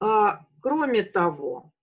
А, 0.00 0.46
кроме 0.62 1.02
того, 1.02 1.73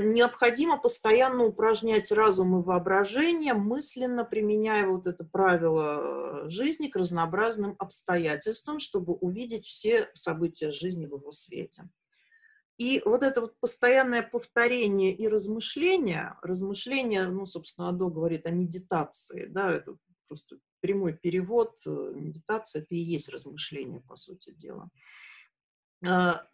необходимо 0.00 0.78
постоянно 0.78 1.44
упражнять 1.44 2.10
разум 2.12 2.58
и 2.58 2.62
воображение, 2.62 3.54
мысленно 3.54 4.24
применяя 4.24 4.86
вот 4.86 5.06
это 5.06 5.24
правило 5.24 6.44
э, 6.44 6.50
жизни 6.50 6.88
к 6.88 6.96
разнообразным 6.96 7.76
обстоятельствам, 7.78 8.78
чтобы 8.78 9.14
увидеть 9.14 9.66
все 9.66 10.10
события 10.14 10.70
жизни 10.70 11.06
в 11.06 11.14
его 11.16 11.30
свете. 11.30 11.88
И 12.78 13.00
вот 13.04 13.22
это 13.22 13.42
вот 13.42 13.60
постоянное 13.60 14.22
повторение 14.22 15.14
и 15.14 15.28
размышление, 15.28 16.36
размышление, 16.42 17.28
ну, 17.28 17.46
собственно, 17.46 17.90
Адо 17.90 18.08
говорит 18.08 18.46
о 18.46 18.50
медитации, 18.50 19.46
да, 19.46 19.72
это 19.72 19.96
просто 20.28 20.58
прямой 20.80 21.12
перевод, 21.12 21.78
э, 21.86 22.12
медитация– 22.14 22.82
это 22.82 22.94
и 22.94 22.98
есть 22.98 23.28
размышление, 23.28 24.00
по 24.00 24.16
сути 24.16 24.52
дела 24.52 24.90
а, 26.04 26.46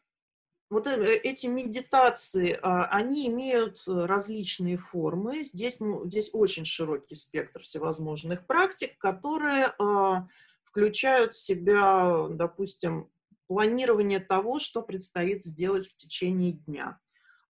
вот 0.69 0.87
э, 0.87 1.17
эти 1.17 1.47
медитации, 1.47 2.59
а, 2.61 2.87
они 2.87 3.29
имеют 3.29 3.83
э, 3.87 3.93
различные 3.93 4.77
формы. 4.77 5.45
Здесь, 5.45 5.79
ну, 5.79 6.05
здесь 6.07 6.31
очень 6.33 6.65
широкий 6.65 7.15
спектр 7.15 7.63
всевозможных 7.63 8.47
практик, 8.47 8.99
которые 8.99 9.75
а, 9.79 10.27
включают 10.65 11.35
в 11.35 11.41
себя, 11.41 12.27
допустим, 12.31 13.09
планирование 13.47 14.19
того, 14.19 14.59
что 14.59 14.83
предстоит 14.83 15.45
сделать 15.45 15.87
в 15.87 15.95
течение 15.95 16.53
дня, 16.53 16.99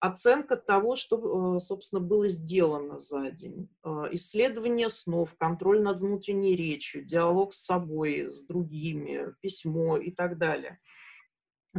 оценка 0.01 0.57
того, 0.57 0.97
что, 0.97 1.55
э, 1.55 1.59
собственно, 1.61 2.01
было 2.01 2.27
сделано 2.27 2.99
за 2.99 3.31
день, 3.31 3.69
а, 3.81 4.09
исследование 4.11 4.89
снов, 4.89 5.35
контроль 5.37 5.81
над 5.81 6.01
внутренней 6.01 6.57
речью, 6.57 7.05
диалог 7.05 7.53
с 7.53 7.63
собой, 7.63 8.29
с 8.29 8.41
другими, 8.41 9.33
письмо 9.39 9.95
и 9.95 10.11
так 10.11 10.37
далее– 10.37 10.79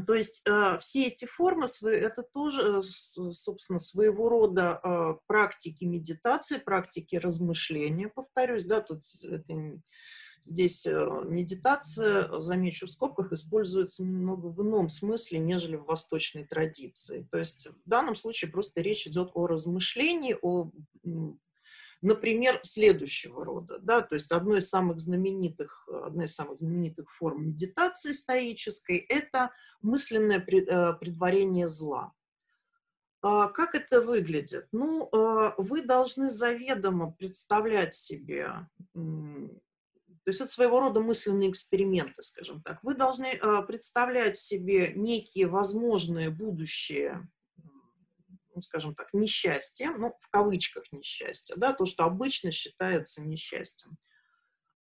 то 0.04 0.14
есть 0.14 0.42
э, 0.46 0.78
все 0.80 1.06
эти 1.06 1.24
формы, 1.24 1.66
это 1.82 2.22
тоже, 2.22 2.78
э, 2.78 2.82
собственно, 2.82 3.78
своего 3.78 4.28
рода 4.28 4.80
э, 4.82 5.14
практики 5.26 5.84
медитации, 5.84 6.58
практики 6.58 7.16
размышления, 7.16 8.08
повторюсь, 8.08 8.66
да, 8.66 8.82
тут 8.82 9.00
это, 9.22 9.80
здесь 10.44 10.86
медитация, 10.86 12.40
замечу 12.40 12.86
в 12.86 12.90
скобках, 12.90 13.32
используется 13.32 14.04
немного 14.04 14.46
в 14.46 14.62
ином 14.62 14.88
смысле, 14.88 15.38
нежели 15.38 15.76
в 15.76 15.86
восточной 15.86 16.44
традиции. 16.44 17.26
То 17.30 17.38
есть 17.38 17.66
в 17.66 17.88
данном 17.88 18.16
случае 18.16 18.50
просто 18.50 18.82
речь 18.82 19.06
идет 19.06 19.30
о 19.34 19.46
размышлении, 19.46 20.36
о 20.40 20.70
например, 22.02 22.60
следующего 22.62 23.44
рода, 23.44 23.78
да, 23.78 24.02
то 24.02 24.14
есть 24.14 24.32
одной 24.32 24.58
из 24.58 24.68
самых 24.68 25.00
знаменитых, 25.00 25.88
одна 26.04 26.24
из 26.24 26.34
самых 26.34 26.58
знаменитых 26.58 27.10
форм 27.12 27.48
медитации 27.48 28.12
стоической– 28.12 28.96
это 29.08 29.50
мысленное 29.82 30.38
э, 30.38 30.92
предварение 30.94 31.68
зла. 31.68 32.12
А 33.22 33.48
как 33.48 33.74
это 33.74 34.00
выглядит? 34.00 34.68
Ну, 34.72 35.08
э, 35.10 35.52
вы 35.58 35.82
должны 35.82 36.28
заведомо 36.28 37.12
представлять 37.12 37.94
себе, 37.94 38.68
то 40.26 40.30
есть 40.30 40.40
это 40.40 40.50
своего 40.50 40.80
рода 40.80 41.00
мысленные 41.00 41.50
эксперименты, 41.50 42.20
скажем 42.24 42.60
так. 42.60 42.82
Вы 42.82 42.94
должны 42.94 43.26
э, 43.26 43.62
представлять 43.62 44.36
себе 44.36 44.92
некие 44.96 45.46
возможные 45.46 46.30
будущие 46.30 47.28
ну, 48.56 48.62
скажем 48.62 48.94
так, 48.94 49.12
несчастье, 49.12 49.90
ну, 49.90 50.16
в 50.18 50.30
кавычках 50.30 50.90
несчастье, 50.90 51.56
да, 51.56 51.74
то, 51.74 51.84
что 51.84 52.04
обычно 52.04 52.50
считается 52.50 53.22
несчастьем. 53.22 53.98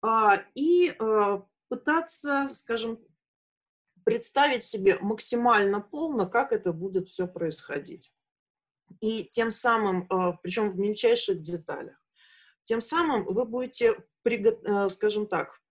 А, 0.02 0.44
и 0.54 0.90
а, 0.90 1.42
пытаться, 1.68 2.50
скажем, 2.52 2.98
представить 4.04 4.62
себе 4.62 4.98
максимально 5.00 5.80
полно, 5.80 6.28
как 6.28 6.52
это 6.52 6.74
будет 6.74 7.08
все 7.08 7.26
происходить. 7.26 8.12
И 9.00 9.24
тем 9.24 9.50
самым, 9.50 10.06
а, 10.10 10.32
причем 10.42 10.70
в 10.70 10.78
мельчайших 10.78 11.40
деталях, 11.40 11.96
тем 12.64 12.82
самым 12.82 13.24
вы 13.24 13.46
будете, 13.46 14.04
э, 14.24 14.88
скажем 14.90 15.26
так, 15.26 15.61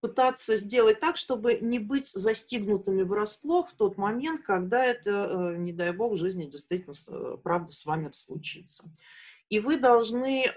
пытаться 0.00 0.56
сделать 0.56 1.00
так, 1.00 1.16
чтобы 1.16 1.58
не 1.60 1.78
быть 1.78 2.06
застигнутыми 2.06 3.02
врасплох 3.02 3.70
в 3.70 3.74
тот 3.74 3.96
момент, 3.96 4.42
когда 4.42 4.84
это, 4.84 5.10
э, 5.10 5.56
не 5.56 5.72
дай 5.72 5.92
бог, 5.92 6.12
в 6.12 6.18
жизни 6.18 6.44
действительно 6.44 6.94
э, 7.10 7.36
правда 7.42 7.72
с 7.72 7.84
вами 7.84 8.10
случится. 8.12 8.84
И 9.48 9.60
вы 9.60 9.78
должны 9.78 10.44
э, 10.44 10.50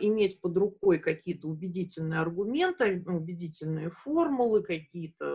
иметь 0.00 0.40
под 0.40 0.56
рукой 0.58 0.98
какие-то 0.98 1.48
убедительные 1.48 2.20
аргументы, 2.20 3.02
убедительные 3.06 3.90
формулы, 3.90 4.62
какие-то 4.62 5.26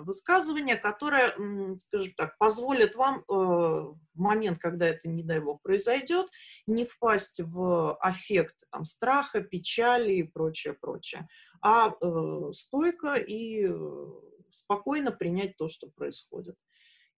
высказывания, 0.00 0.76
которые, 0.76 1.32
скажем 1.78 2.12
так, 2.14 2.36
позволят 2.36 2.96
вам 2.96 3.20
э, 3.20 3.22
в 3.32 3.96
момент, 4.14 4.58
когда 4.58 4.86
это, 4.86 5.08
не 5.08 5.22
дай 5.22 5.40
бог, 5.40 5.62
произойдет, 5.62 6.28
не 6.66 6.84
впасть 6.84 7.40
в 7.40 7.94
аффект 7.96 8.56
там, 8.70 8.84
страха, 8.84 9.40
печали 9.40 10.12
и 10.12 10.22
прочее, 10.22 10.74
прочее, 10.74 11.26
а 11.62 11.94
э, 11.98 12.50
стойко 12.52 13.14
и 13.14 13.66
э, 13.66 14.06
спокойно 14.50 15.12
принять 15.12 15.56
то, 15.56 15.68
что 15.68 15.88
происходит. 15.88 16.56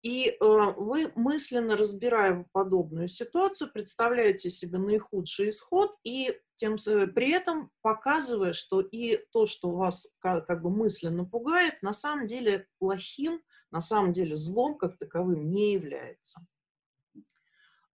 И 0.02 0.30
э, 0.30 0.36
вы 0.40 1.12
мысленно 1.16 1.76
разбирая 1.76 2.46
подобную 2.52 3.08
ситуацию, 3.08 3.72
представляете 3.74 4.50
себе 4.50 4.78
наихудший 4.78 5.50
исход 5.50 5.92
и 6.04 6.40
тем 6.58 6.78
при 7.08 7.32
этом 7.32 7.72
показывая, 7.82 8.54
что 8.54 8.82
и 8.82 9.18
то, 9.32 9.46
что 9.46 9.72
вас 9.72 10.08
как 10.20 10.62
бы 10.62 10.70
мысленно 10.70 11.26
пугает, 11.26 11.82
на 11.82 11.92
самом 11.92 12.28
деле 12.28 12.68
плохим, 12.80 13.42
на 13.72 13.82
самом 13.82 14.14
деле 14.14 14.36
злом 14.36 14.78
как 14.78 14.98
таковым 14.98 15.52
не 15.52 15.74
является. 15.74 16.46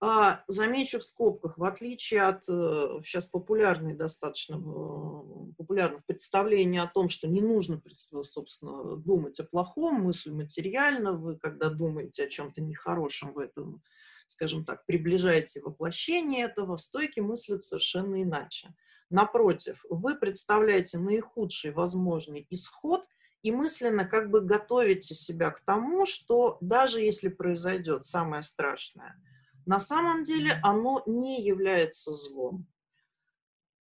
А, 0.04 0.44
замечу 0.48 0.98
в 0.98 1.04
скобках, 1.04 1.60
в 1.60 1.64
отличие 1.64 2.24
от 2.24 2.46
э, 2.50 3.02
сейчас 3.06 3.28
популярной 3.28 3.94
достаточно 3.94 4.56
э, 4.56 5.52
популярных 5.60 6.04
представлений 6.06 6.80
о 6.80 6.88
том, 6.88 7.08
что 7.08 7.28
не 7.28 7.40
нужно, 7.40 7.80
собственно, 8.24 8.96
думать 8.96 9.40
о 9.40 9.44
плохом, 9.44 10.02
мысль 10.02 10.32
материально, 10.32 11.12
вы, 11.12 11.38
когда 11.38 11.70
думаете 11.70 12.24
о 12.24 12.30
чем-то 12.30 12.62
нехорошем, 12.62 13.34
в 13.34 13.38
этом, 13.38 13.84
скажем 14.26 14.66
так, 14.66 14.88
приближаете 14.88 15.62
воплощение 15.62 16.46
этого, 16.46 16.78
стойки 16.78 17.20
мыслят 17.20 17.64
совершенно 17.64 18.24
иначе. 18.24 18.74
Напротив, 19.12 19.86
вы 19.88 20.16
представляете 20.16 20.98
наихудший 20.98 21.74
возможный 21.74 22.48
исход 22.50 23.06
и 23.44 23.52
мысленно 23.52 24.06
как 24.06 24.32
бы 24.32 24.42
готовите 24.42 25.14
себя 25.14 25.52
к 25.52 25.60
тому, 25.60 26.08
что 26.08 26.58
даже 26.60 27.02
если 27.02 27.28
произойдет 27.28 28.04
самое 28.04 28.42
страшное– 28.42 29.16
на 29.65 29.80
самом 29.80 30.24
деле 30.24 30.60
оно 30.63 31.04
не 31.06 31.41
является 31.41 32.13
злом. 32.13 32.67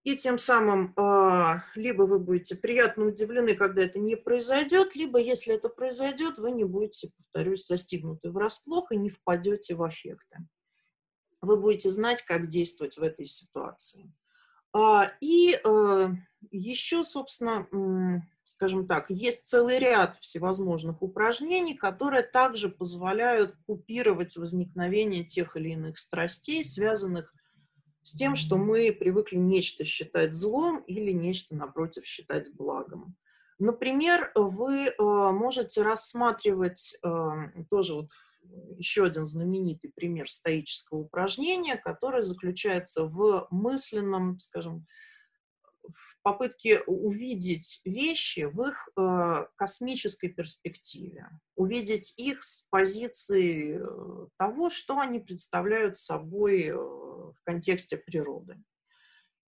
И 0.04 0.16
тем 0.16 0.38
самым 0.38 0.94
э, 0.96 1.60
либо 1.74 2.04
вы 2.04 2.18
будете 2.18 2.56
приятно 2.56 3.06
удивлены, 3.06 3.54
когда 3.54 3.82
это 3.82 3.98
не 3.98 4.16
произойдет, 4.16 4.94
либо 4.96 5.18
если 5.18 5.54
это 5.54 5.68
произойдет, 5.68 6.38
вы 6.38 6.52
не 6.52 6.64
будете, 6.64 7.10
повторюсь, 7.16 7.66
застигнуты 7.66 8.30
врасплох 8.30 8.90
и 8.90 8.96
не 8.96 9.10
впадете 9.10 9.74
в 9.74 9.82
аффекты. 9.82 10.38
Вы 11.42 11.56
будете 11.56 11.90
знать, 11.90 12.22
как 12.22 12.48
действовать 12.48 12.96
в 12.96 13.02
этой 13.02 13.26
ситуации. 13.26 14.10
А, 14.72 15.12
и 15.20 15.60
э, 15.62 16.08
еще, 16.50 17.04
собственно, 17.04 17.66
скажем 18.48 18.86
так, 18.86 19.10
есть 19.10 19.46
целый 19.46 19.78
ряд 19.78 20.16
всевозможных 20.20 21.02
упражнений, 21.02 21.74
которые 21.74 22.22
также 22.22 22.70
позволяют 22.70 23.54
купировать 23.66 24.36
возникновение 24.36 25.24
тех 25.24 25.56
или 25.56 25.70
иных 25.70 25.98
страстей, 25.98 26.64
связанных 26.64 27.34
с 28.02 28.12
тем, 28.16 28.36
что 28.36 28.56
мы 28.56 28.90
привыкли 28.92 29.36
нечто 29.36 29.84
считать 29.84 30.32
злом 30.32 30.78
или 30.86 31.12
нечто, 31.12 31.54
напротив, 31.54 32.06
считать 32.06 32.50
благом. 32.54 33.16
Например, 33.58 34.32
вы 34.34 34.86
э, 34.86 34.92
можете 34.98 35.82
рассматривать 35.82 36.96
э, 37.02 37.08
тоже 37.68 37.94
вот 37.94 38.08
еще 38.78 39.04
один 39.04 39.24
знаменитый 39.26 39.92
пример 39.94 40.30
стоического 40.30 41.00
упражнения, 41.00 41.76
который 41.76 42.22
заключается 42.22 43.04
в 43.04 43.46
мысленном, 43.50 44.40
скажем, 44.40 44.86
попытке 46.28 46.80
увидеть 46.80 47.80
вещи 47.86 48.40
в 48.40 48.60
их 48.62 48.90
э, 48.98 49.46
космической 49.56 50.28
перспективе, 50.28 51.30
увидеть 51.56 52.12
их 52.18 52.42
с 52.42 52.66
позиции 52.68 53.80
э, 53.80 54.26
того, 54.36 54.68
что 54.68 54.98
они 54.98 55.20
представляют 55.20 55.96
собой 55.96 56.64
э, 56.66 56.74
в 56.74 57.36
контексте 57.44 57.96
природы. 57.96 58.62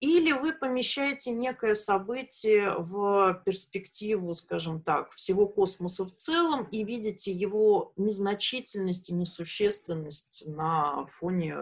Или 0.00 0.32
вы 0.32 0.52
помещаете 0.52 1.32
некое 1.32 1.74
событие 1.74 2.74
в 2.76 3.42
перспективу, 3.44 4.34
скажем 4.34 4.82
так, 4.82 5.12
всего 5.12 5.46
космоса 5.46 6.04
в 6.04 6.12
целом 6.12 6.64
и 6.64 6.84
видите 6.84 7.32
его 7.32 7.92
незначительность 7.96 9.10
и 9.10 9.14
несущественность 9.14 10.44
на 10.46 11.06
фоне, 11.06 11.56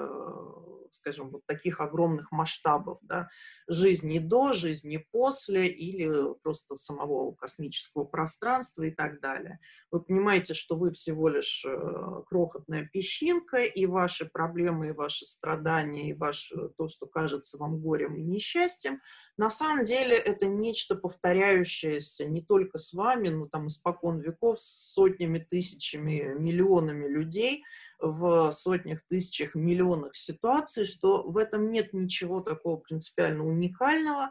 скажем, 0.90 1.30
вот 1.30 1.46
таких 1.46 1.80
огромных 1.80 2.32
масштабов 2.32 2.98
да, 3.02 3.28
жизни 3.68 4.18
до, 4.18 4.52
жизни 4.52 5.04
после 5.10 5.68
или 5.68 6.34
просто 6.42 6.76
самого 6.76 7.32
космического 7.32 8.04
пространства 8.04 8.82
и 8.82 8.90
так 8.90 9.20
далее. 9.20 9.58
Вы 9.90 10.00
понимаете, 10.00 10.54
что 10.54 10.76
вы 10.76 10.92
всего 10.92 11.28
лишь 11.28 11.64
э, 11.66 12.22
крохотная 12.26 12.88
песчинка, 12.92 13.58
и 13.58 13.86
ваши 13.86 14.24
проблемы, 14.26 14.88
и 14.88 14.92
ваши 14.92 15.24
страдания, 15.26 16.10
и 16.10 16.14
ваше, 16.14 16.68
то, 16.76 16.88
что 16.88 17.06
кажется 17.06 17.58
вам 17.58 17.78
горем 17.78 18.16
несчастьем, 18.22 19.00
на 19.36 19.48
самом 19.50 19.84
деле 19.84 20.16
это 20.16 20.46
нечто 20.46 20.94
повторяющееся 20.94 22.26
не 22.26 22.42
только 22.42 22.78
с 22.78 22.92
вами, 22.92 23.28
но 23.28 23.46
там 23.46 23.66
испокон 23.66 24.20
веков 24.20 24.60
с 24.60 24.92
сотнями, 24.92 25.38
тысячами, 25.38 26.34
миллионами 26.38 27.08
людей 27.08 27.64
в 27.98 28.50
сотнях, 28.50 29.00
тысячах, 29.08 29.54
миллионах 29.54 30.16
ситуаций, 30.16 30.84
что 30.84 31.22
в 31.22 31.38
этом 31.38 31.70
нет 31.70 31.92
ничего 31.92 32.40
такого 32.40 32.76
принципиально 32.76 33.46
уникального. 33.46 34.30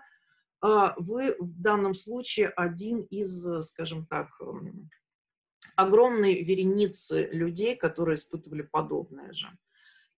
А 0.61 0.93
вы 0.97 1.35
в 1.39 1.59
данном 1.59 1.95
случае 1.95 2.49
один 2.49 3.01
из, 3.01 3.47
скажем 3.63 4.05
так, 4.05 4.29
огромной 5.75 6.43
вереницы 6.43 7.29
людей, 7.31 7.75
которые 7.75 8.15
испытывали 8.15 8.61
подобное 8.61 9.33
же. 9.33 9.47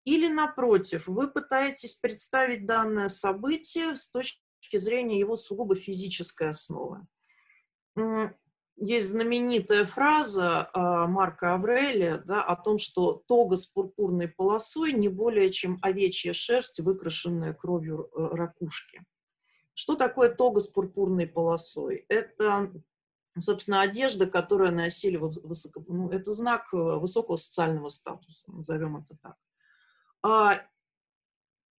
Или, 0.04 0.28
напротив, 0.28 1.08
вы 1.08 1.30
пытаетесь 1.30 1.96
представить 1.96 2.66
данное 2.66 3.08
событие 3.08 3.96
с 3.96 4.10
точки 4.10 4.42
зрения 4.78 5.20
его 5.20 5.36
сугубо 5.36 5.76
физической 5.76 6.50
основы. 6.50 7.06
Есть 8.78 9.10
знаменитая 9.10 9.86
фраза 9.86 10.70
а, 10.74 11.06
Марка 11.06 11.54
Аврелия 11.54 12.18
да, 12.26 12.44
о 12.44 12.56
том, 12.56 12.80
что 12.80 13.22
тога 13.28 13.56
с 13.56 13.68
пурпурной 13.68 14.28
полосой 14.28 14.94
не 14.94 15.08
более 15.08 15.52
чем 15.52 15.78
овечья 15.84 16.34
шерсть, 16.34 16.80
выкрашенная 16.80 17.54
кровью 17.54 18.10
э, 18.16 18.36
ракушки. 18.36 19.04
Что 19.76 19.96
такое 19.96 20.34
тога 20.34 20.62
с 20.62 20.68
пурпурной 20.68 21.28
полосой? 21.28 22.06
Это, 22.10 22.72
собственно, 23.38 23.82
одежда, 23.82 24.26
которую 24.26 24.74
носили 24.74 25.18
высоко... 25.18 25.84
Ну, 25.88 26.10
это 26.10 26.32
знак 26.32 26.74
э, 26.74 26.78
высокого 26.78 27.36
социального 27.36 27.90
статуса, 27.90 28.52
назовем 28.52 28.98
это 28.98 29.16
так. 29.22 29.36
А, 30.23 30.62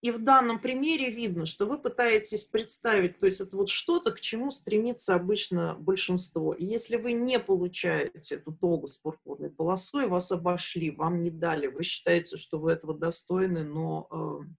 и 0.03 0.11
в 0.11 0.19
данном 0.19 0.59
примере 0.59 1.11
видно, 1.11 1.47
что 1.47 1.65
вы 1.65 1.79
пытаетесь 1.79 2.45
представить, 2.45 3.21
то 3.21 3.27
есть 3.27 3.41
это 3.41 3.57
вот 3.57 3.69
что-то, 3.69 4.11
к 4.11 4.21
чему 4.21 4.51
стремится 4.51 5.15
обычно 5.15 5.77
большинство. 5.77 6.53
И 6.53 6.67
если 6.67 6.97
вы 6.97 7.13
не 7.13 7.39
получаете 7.39 8.35
эту 8.35 8.53
тогу 8.53 8.89
с 8.89 8.99
пурпурной 8.99 9.51
полосой, 9.51 10.09
вас 10.09 10.33
обошли, 10.33 10.91
вам 10.91 11.23
не 11.23 11.31
дали, 11.31 11.69
вы 11.69 11.85
считаете, 11.85 12.37
что 12.37 12.59
вы 12.59 12.73
этого 12.73 12.99
достойны, 12.99 13.63
но 13.63 14.09
э, 14.11 14.53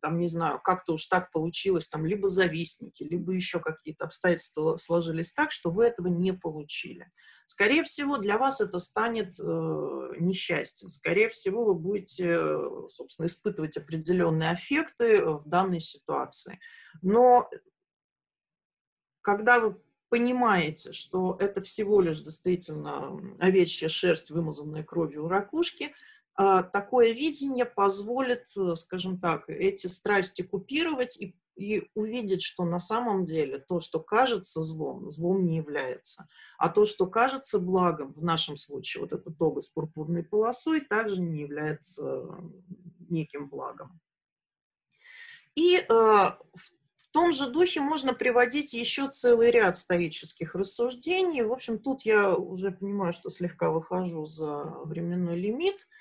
там, 0.00 0.18
не 0.18 0.28
знаю, 0.28 0.60
как-то 0.62 0.94
уж 0.94 1.06
так 1.06 1.30
получилось, 1.30 1.88
там, 1.88 2.06
либо 2.06 2.28
завистники, 2.28 3.02
либо 3.02 3.32
еще 3.32 3.60
какие-то 3.60 4.04
обстоятельства 4.04 4.76
сложились 4.76 5.32
так, 5.32 5.50
что 5.50 5.70
вы 5.70 5.84
этого 5.84 6.08
не 6.08 6.32
получили. 6.32 7.10
Скорее 7.46 7.84
всего, 7.84 8.16
для 8.16 8.38
вас 8.38 8.60
это 8.60 8.78
станет 8.78 9.38
э, 9.38 9.42
несчастьем. 10.18 10.88
Скорее 10.88 11.28
всего, 11.28 11.64
вы 11.64 11.74
будете, 11.74 12.38
собственно, 12.88 13.26
испытывать 13.26 13.76
определенные 13.76 14.50
аффекты 14.50 15.24
в 15.24 15.42
данной 15.46 15.80
ситуации. 15.80 16.58
Но 17.02 17.50
когда 19.20 19.60
вы 19.60 19.76
понимаете, 20.08 20.92
что 20.92 21.36
это 21.40 21.60
всего 21.60 22.00
лишь 22.00 22.20
действительно 22.20 23.18
овечья 23.40 23.88
шерсть, 23.88 24.30
вымазанная 24.30 24.84
кровью 24.84 25.24
у 25.24 25.28
ракушки, 25.28 25.92
такое 26.36 27.12
видение 27.12 27.64
позволит, 27.64 28.46
э, 28.56 28.74
скажем 28.74 29.20
так, 29.20 29.48
эти 29.48 29.86
страсти 29.86 30.42
купировать 30.42 31.20
и, 31.20 31.36
и 31.54 31.88
увидеть, 31.94 32.42
что 32.42 32.64
на 32.64 32.80
самом 32.80 33.24
деле 33.24 33.58
то, 33.58 33.78
что 33.78 34.00
кажется 34.00 34.60
злом, 34.60 35.08
злом 35.10 35.46
не 35.46 35.58
является. 35.58 36.28
А 36.58 36.70
то, 36.70 36.86
что 36.86 37.06
кажется 37.06 37.60
благом, 37.60 38.12
в 38.14 38.24
нашем 38.24 38.56
случае 38.56 39.02
вот 39.02 39.12
эта 39.12 39.30
тога 39.32 39.60
с 39.60 39.68
пурпурной 39.68 40.24
полосой, 40.24 40.80
также 40.80 41.20
не 41.20 41.42
является 41.42 42.26
неким 43.08 43.48
благом. 43.48 44.00
И 45.54 45.76
э, 45.76 45.84
в 45.88 47.10
том 47.12 47.32
же 47.32 47.48
духе 47.48 47.80
можно 47.80 48.12
приводить 48.12 48.74
еще 48.74 49.08
целый 49.08 49.52
ряд 49.52 49.78
стоических 49.78 50.56
рассуждений. 50.56 51.42
В 51.42 51.52
общем, 51.52 51.78
тут 51.78 52.02
я 52.02 52.34
уже 52.34 52.72
понимаю, 52.72 53.12
что 53.12 53.30
слегка 53.30 53.70
выхожу 53.70 54.24
за 54.24 54.64
временной 54.84 55.38
лимит– 55.38 55.86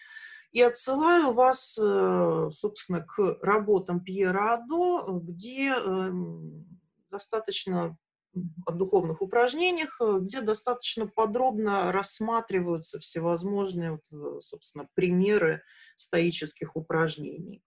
и 0.54 0.62
отсылаю 0.62 1.34
вас, 1.34 1.78
э, 1.82 2.50
собственно, 2.54 3.02
к 3.02 3.40
работам 3.42 4.00
Пьера 4.02 4.54
Адо, 4.54 5.20
где 5.20 5.74
эм, 5.74 6.66
достаточно 7.10 7.98
о 8.66 8.72
духовных 8.72 9.22
упражнениях, 9.22 9.98
э, 10.00 10.20
где 10.22 10.42
достаточно 10.42 11.08
подробно 11.08 11.92
рассматриваются 11.92 13.00
всевозможные, 13.00 13.92
вот, 13.94 14.04
э, 14.12 14.42
собственно, 14.42 14.88
примеры 14.94 15.64
стоических 15.96 16.76
упражнений. 16.76 17.64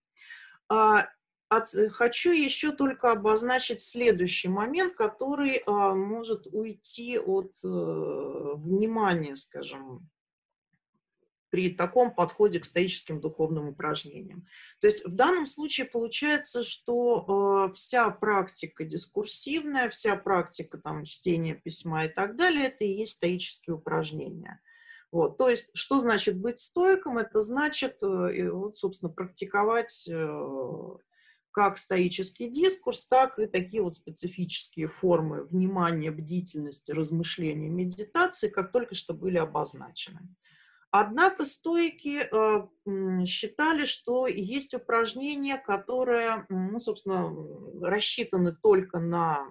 А, 0.68 1.08
от, 1.48 1.68
хочу 1.92 2.32
еще 2.32 2.70
только 2.72 3.12
обозначить 3.12 3.80
следующий 3.80 4.48
момент, 4.48 4.94
который 4.94 5.62
а, 5.66 5.94
может 5.94 6.46
уйти 6.52 7.18
от 7.18 7.52
а, 7.64 8.54
внимания, 8.56 9.36
скажем, 9.36 10.08
при 11.50 11.70
таком 11.70 12.14
подходе 12.14 12.60
к 12.60 12.64
стоическим 12.64 13.20
духовным 13.20 13.68
упражнениям. 13.68 14.46
То 14.80 14.86
есть 14.86 15.04
в 15.04 15.14
данном 15.14 15.46
случае 15.46 15.86
получается, 15.86 16.62
что 16.62 17.68
э, 17.70 17.74
вся 17.74 18.10
практика 18.10 18.84
дискурсивная, 18.84 19.88
вся 19.88 20.16
практика 20.16 20.78
там, 20.78 21.04
чтения 21.04 21.54
письма 21.54 22.06
и 22.06 22.08
так 22.08 22.36
далее, 22.36 22.66
это 22.66 22.84
и 22.84 22.92
есть 22.92 23.14
стоические 23.14 23.76
упражнения. 23.76 24.60
Вот, 25.12 25.38
то 25.38 25.48
есть, 25.48 25.70
что 25.74 25.98
значит 25.98 26.36
быть 26.36 26.58
стойком? 26.58 27.18
Это 27.18 27.40
значит, 27.40 28.02
э, 28.02 28.50
вот, 28.50 28.76
собственно, 28.76 29.12
практиковать 29.12 30.06
э, 30.08 30.96
как 31.52 31.78
стоический 31.78 32.50
дискурс, 32.50 33.06
так 33.06 33.38
и 33.38 33.46
такие 33.46 33.82
вот 33.82 33.94
специфические 33.94 34.88
формы 34.88 35.44
внимания, 35.44 36.10
бдительности, 36.10 36.92
размышления, 36.92 37.70
медитации, 37.70 38.50
как 38.50 38.72
только 38.72 38.94
что 38.94 39.14
были 39.14 39.38
обозначены. 39.38 40.20
Однако 40.98 41.44
стойки 41.44 42.26
э, 42.26 43.26
считали, 43.26 43.84
что 43.84 44.26
есть 44.26 44.72
упражнения, 44.72 45.58
которые, 45.58 46.46
ну, 46.48 46.78
собственно, 46.78 47.36
рассчитаны 47.82 48.56
только 48.62 48.98
на 48.98 49.46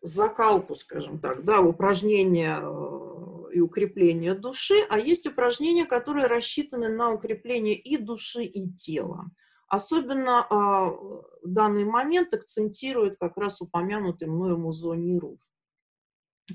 закалку, 0.00 0.76
скажем 0.76 1.18
так, 1.18 1.44
да, 1.44 1.60
упражнения 1.60 2.60
э, 2.62 3.52
и 3.52 3.60
укрепление 3.60 4.34
души, 4.34 4.76
а 4.88 4.96
есть 4.96 5.26
упражнения, 5.26 5.86
которые 5.86 6.28
рассчитаны 6.28 6.88
на 6.88 7.10
укрепление 7.10 7.74
и 7.74 7.96
души, 7.96 8.44
и 8.44 8.70
тела. 8.70 9.24
Особенно 9.66 10.46
э, 10.48 10.54
в 10.54 11.48
данный 11.48 11.84
момент 11.84 12.32
акцентирует 12.32 13.18
как 13.18 13.36
раз 13.36 13.60
упомянутый 13.60 14.28
мною 14.28 14.56
Музони 14.56 15.18
Руф. 15.18 15.40
А, 15.40 15.50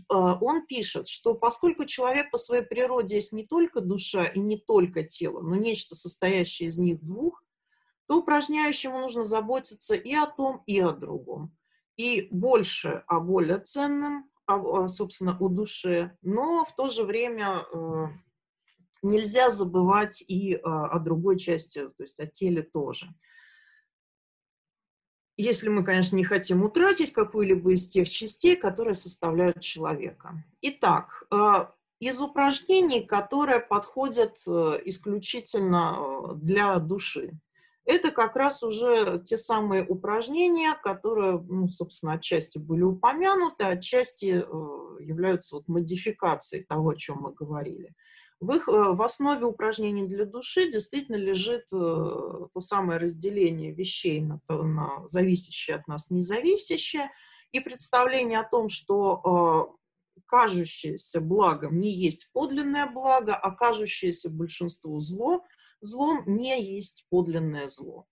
он 0.09 0.65
пишет, 0.65 1.07
что 1.07 1.33
поскольку 1.33 1.85
человек 1.85 2.31
по 2.31 2.37
своей 2.37 2.63
природе 2.63 3.15
есть 3.15 3.33
не 3.33 3.45
только 3.45 3.81
душа 3.81 4.25
и 4.25 4.39
не 4.39 4.57
только 4.57 5.03
тело, 5.03 5.41
но 5.41 5.55
нечто 5.55 5.95
состоящее 5.95 6.69
из 6.69 6.77
них 6.77 7.03
двух, 7.03 7.43
то 8.07 8.19
упражняющему 8.19 8.99
нужно 8.99 9.23
заботиться 9.23 9.95
и 9.95 10.13
о 10.13 10.27
том, 10.27 10.63
и 10.65 10.79
о 10.79 10.91
другом. 10.91 11.55
И 11.97 12.27
больше 12.29 13.03
о 13.07 13.19
более 13.19 13.59
ценном, 13.59 14.29
собственно, 14.87 15.37
о 15.39 15.47
душе, 15.47 16.15
но 16.21 16.65
в 16.65 16.75
то 16.75 16.89
же 16.89 17.03
время 17.03 17.65
э, 17.73 18.07
нельзя 19.01 19.49
забывать 19.49 20.23
и 20.27 20.55
э, 20.55 20.59
о 20.59 20.99
другой 20.99 21.39
части, 21.39 21.87
то 21.87 22.03
есть 22.03 22.19
о 22.19 22.27
теле 22.27 22.61
тоже 22.61 23.07
если 25.37 25.69
мы, 25.69 25.83
конечно, 25.83 26.15
не 26.15 26.23
хотим 26.23 26.63
утратить 26.63 27.11
какую-либо 27.11 27.73
из 27.73 27.87
тех 27.87 28.09
частей, 28.09 28.55
которые 28.55 28.95
составляют 28.95 29.61
человека. 29.61 30.43
Итак, 30.61 31.23
э, 31.31 31.65
из 31.99 32.21
упражнений, 32.21 33.01
которые 33.01 33.59
подходят 33.59 34.37
э, 34.47 34.79
исключительно 34.85 35.97
э, 35.97 36.35
для 36.35 36.77
души, 36.79 37.31
это 37.83 38.11
как 38.11 38.35
раз 38.35 38.63
уже 38.63 39.21
те 39.23 39.37
самые 39.37 39.85
упражнения, 39.85 40.73
которые, 40.81 41.39
ну, 41.47 41.67
собственно, 41.69 42.13
отчасти 42.13 42.57
были 42.57 42.81
упомянуты, 42.81 43.65
отчасти 43.65 44.43
являются 45.03 45.57
вот 45.57 45.67
модификацией 45.67 46.63
того, 46.63 46.89
о 46.89 46.95
чем 46.95 47.17
мы 47.19 47.31
говорили. 47.31 47.93
В, 48.39 48.51
их, 48.51 48.67
в 48.67 49.01
основе 49.01 49.45
упражнений 49.45 50.07
для 50.07 50.25
души 50.25 50.69
действительно 50.69 51.15
лежит 51.15 51.67
то 51.69 52.49
самое 52.59 52.99
разделение 52.99 53.71
вещей 53.71 54.21
на, 54.21 54.39
на 54.49 55.07
зависящее 55.07 55.77
от 55.77 55.87
нас, 55.87 56.09
независящее, 56.09 57.11
и 57.51 57.59
представление 57.59 58.39
о 58.39 58.49
том, 58.49 58.69
что 58.69 59.77
кажущееся 60.25 61.21
благом 61.21 61.79
не 61.79 61.91
есть 61.91 62.31
подлинное 62.33 62.87
благо, 62.87 63.35
а 63.35 63.51
кажущееся 63.51 64.29
большинству 64.29 64.99
зло, 64.99 65.43
злом 65.81 66.23
не 66.25 66.61
есть 66.61 67.05
подлинное 67.09 67.67
зло. 67.67 68.05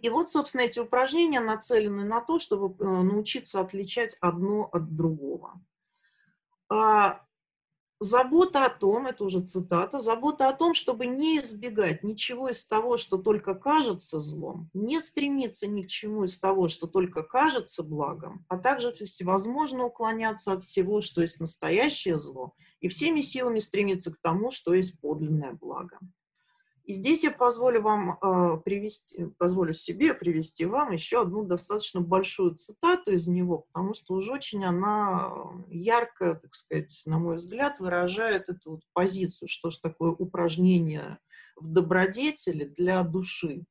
И 0.00 0.08
вот, 0.08 0.28
собственно, 0.28 0.62
эти 0.62 0.80
упражнения 0.80 1.40
нацелены 1.40 2.04
на 2.04 2.20
то, 2.20 2.38
чтобы 2.38 2.74
э, 2.82 2.84
научиться 2.84 3.60
отличать 3.60 4.16
одно 4.20 4.68
от 4.72 4.96
другого. 4.96 5.60
Забота 8.04 8.66
о 8.66 8.68
том, 8.68 9.06
это 9.06 9.24
уже 9.24 9.40
цитата, 9.40 9.98
забота 9.98 10.50
о 10.50 10.52
том, 10.52 10.74
чтобы 10.74 11.06
не 11.06 11.38
избегать 11.38 12.02
ничего 12.02 12.50
из 12.50 12.66
того, 12.66 12.98
что 12.98 13.16
только 13.16 13.54
кажется 13.54 14.20
злом, 14.20 14.68
не 14.74 15.00
стремиться 15.00 15.66
ни 15.66 15.84
к 15.84 15.86
чему 15.86 16.24
из 16.24 16.38
того, 16.38 16.68
что 16.68 16.86
только 16.86 17.22
кажется 17.22 17.82
благом, 17.82 18.44
а 18.50 18.58
также 18.58 18.92
всевозможно 18.92 19.86
уклоняться 19.86 20.52
от 20.52 20.62
всего, 20.62 21.00
что 21.00 21.22
есть 21.22 21.40
настоящее 21.40 22.18
зло, 22.18 22.52
и 22.80 22.88
всеми 22.88 23.22
силами 23.22 23.58
стремиться 23.58 24.12
к 24.12 24.18
тому, 24.20 24.50
что 24.50 24.74
есть 24.74 25.00
подлинное 25.00 25.54
благо. 25.58 25.98
И 26.84 26.92
здесь 26.92 27.24
я 27.24 27.30
позволю 27.30 27.80
вам 27.80 28.18
э, 28.20 28.60
привести, 28.62 29.24
позволю 29.38 29.72
себе 29.72 30.12
привести 30.12 30.66
вам 30.66 30.92
еще 30.92 31.22
одну 31.22 31.42
достаточно 31.42 32.02
большую 32.02 32.56
цитату 32.56 33.12
из 33.12 33.26
него, 33.26 33.66
потому 33.72 33.94
что 33.94 34.14
уж 34.14 34.28
очень 34.28 34.64
она 34.64 35.32
ярко, 35.68 36.34
так 36.34 36.54
сказать, 36.54 37.02
на 37.06 37.18
мой 37.18 37.36
взгляд, 37.36 37.80
выражает 37.80 38.50
эту 38.50 38.72
вот 38.72 38.80
позицию, 38.92 39.48
что 39.48 39.70
же 39.70 39.80
такое 39.80 40.10
упражнение 40.10 41.18
в 41.56 41.72
добродетели 41.72 42.64
для 42.64 43.02
души. 43.02 43.64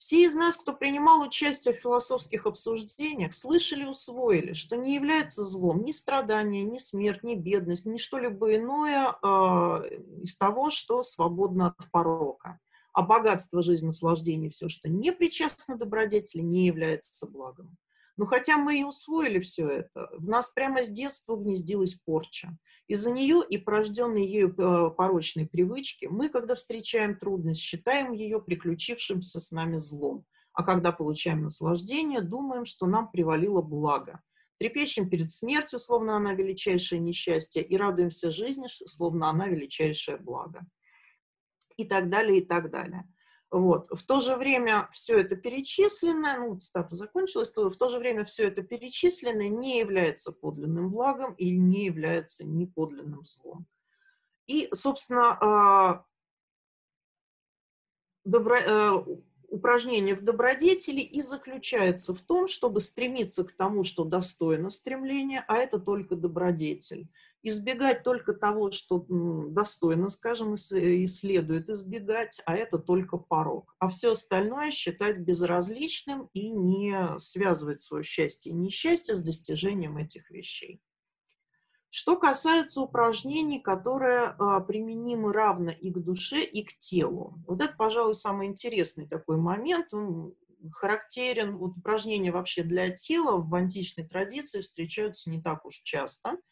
Все 0.00 0.24
из 0.24 0.34
нас, 0.34 0.56
кто 0.56 0.72
принимал 0.72 1.20
участие 1.20 1.74
в 1.74 1.78
философских 1.78 2.46
обсуждениях, 2.46 3.34
слышали 3.34 3.84
усвоили, 3.84 4.54
что 4.54 4.76
не 4.76 4.94
является 4.94 5.44
злом 5.44 5.84
ни 5.84 5.90
страдание, 5.90 6.64
ни 6.64 6.78
смерть, 6.78 7.22
ни 7.22 7.34
бедность, 7.34 7.84
ни 7.84 7.98
что-либо 7.98 8.56
иное 8.56 9.14
э, 9.22 10.00
из 10.22 10.38
того, 10.38 10.70
что 10.70 11.02
свободно 11.02 11.74
от 11.78 11.90
порока. 11.90 12.58
А 12.94 13.02
богатство 13.02 13.60
жизни, 13.60 13.86
наслаждение, 13.86 14.48
все, 14.48 14.70
что 14.70 14.88
не 14.88 15.12
причастно 15.12 15.76
добродетели, 15.76 16.40
не 16.40 16.64
является 16.64 17.26
благом. 17.26 17.76
Но 18.16 18.24
хотя 18.24 18.56
мы 18.56 18.80
и 18.80 18.84
усвоили 18.84 19.38
все 19.40 19.68
это, 19.68 20.08
в 20.16 20.26
нас 20.26 20.48
прямо 20.48 20.82
с 20.82 20.88
детства 20.88 21.36
гнездилась 21.36 21.94
порча. 21.94 22.56
Из-за 22.90 23.12
нее 23.12 23.44
и 23.48 23.56
порожденной 23.56 24.26
ею 24.26 24.52
э, 24.58 24.90
порочной 24.90 25.46
привычки 25.46 26.06
мы, 26.06 26.28
когда 26.28 26.56
встречаем 26.56 27.16
трудность, 27.16 27.60
считаем 27.60 28.10
ее 28.10 28.40
приключившимся 28.40 29.38
с 29.38 29.52
нами 29.52 29.76
злом, 29.76 30.26
а 30.52 30.64
когда 30.64 30.90
получаем 30.90 31.42
наслаждение, 31.42 32.20
думаем, 32.20 32.64
что 32.64 32.86
нам 32.86 33.08
привалило 33.08 33.62
благо. 33.62 34.20
Трепещем 34.58 35.08
перед 35.08 35.30
смертью, 35.30 35.78
словно 35.78 36.16
она 36.16 36.34
величайшее 36.34 37.00
несчастье, 37.00 37.62
и 37.62 37.76
радуемся 37.76 38.32
жизни, 38.32 38.66
словно 38.66 39.30
она 39.30 39.46
величайшее 39.46 40.16
благо. 40.16 40.66
И 41.76 41.84
так 41.84 42.10
далее, 42.10 42.40
и 42.40 42.44
так 42.44 42.72
далее. 42.72 43.08
Вот. 43.50 43.88
В 43.90 44.06
то 44.06 44.20
же 44.20 44.36
время 44.36 44.88
все 44.92 45.18
это 45.18 45.34
перечисленное, 45.34 46.38
ну, 46.38 46.56
цитата 46.56 46.94
закончилась, 46.94 47.50
то 47.50 47.68
в 47.68 47.76
то 47.76 47.88
же 47.88 47.98
время 47.98 48.24
все 48.24 48.46
это 48.46 48.62
перечисленное 48.62 49.48
не 49.48 49.80
является 49.80 50.30
подлинным 50.30 50.90
благом 50.90 51.34
или 51.34 51.56
не 51.56 51.86
является 51.86 52.46
неподлинным 52.46 53.24
злом. 53.24 53.66
И, 54.46 54.68
собственно, 54.72 55.36
а, 55.40 56.04
добро, 58.24 58.56
э, 58.56 59.04
упражнение 59.48 60.14
в 60.14 60.22
добродетели 60.22 61.00
и 61.00 61.20
заключается 61.20 62.14
в 62.14 62.20
том, 62.20 62.46
чтобы 62.46 62.80
стремиться 62.80 63.44
к 63.44 63.52
тому, 63.52 63.82
что 63.82 64.04
достойно 64.04 64.70
стремления, 64.70 65.44
а 65.48 65.56
это 65.56 65.80
только 65.80 66.14
добродетель 66.14 67.08
избегать 67.42 68.02
только 68.02 68.34
того, 68.34 68.70
что 68.70 69.04
достойно, 69.08 70.08
скажем, 70.08 70.54
и 70.54 71.06
следует 71.06 71.68
избегать, 71.70 72.40
а 72.44 72.54
это 72.54 72.78
только 72.78 73.16
порог. 73.16 73.74
А 73.78 73.88
все 73.88 74.12
остальное 74.12 74.70
считать 74.70 75.18
безразличным 75.18 76.28
и 76.32 76.50
не 76.50 77.18
связывать 77.18 77.80
свое 77.80 78.04
счастье 78.04 78.52
и 78.52 78.56
несчастье 78.56 79.14
с 79.14 79.22
достижением 79.22 79.96
этих 79.96 80.30
вещей. 80.30 80.80
Что 81.92 82.16
касается 82.16 82.82
упражнений, 82.82 83.58
которые 83.58 84.36
а, 84.38 84.60
применимы 84.60 85.32
равно 85.32 85.72
и 85.72 85.90
к 85.90 85.98
душе, 85.98 86.44
и 86.44 86.62
к 86.62 86.78
телу. 86.78 87.34
Вот 87.48 87.60
это, 87.60 87.74
пожалуй, 87.76 88.14
самый 88.14 88.46
интересный 88.46 89.08
такой 89.08 89.38
момент. 89.38 89.92
Он 89.92 90.32
характерен, 90.70 91.56
вот 91.56 91.76
упражнения 91.78 92.30
вообще 92.30 92.62
для 92.62 92.90
тела 92.90 93.38
в 93.38 93.52
античной 93.56 94.06
традиции 94.06 94.60
встречаются 94.60 95.30
не 95.30 95.42
так 95.42 95.64
уж 95.64 95.76
часто– 95.78 96.36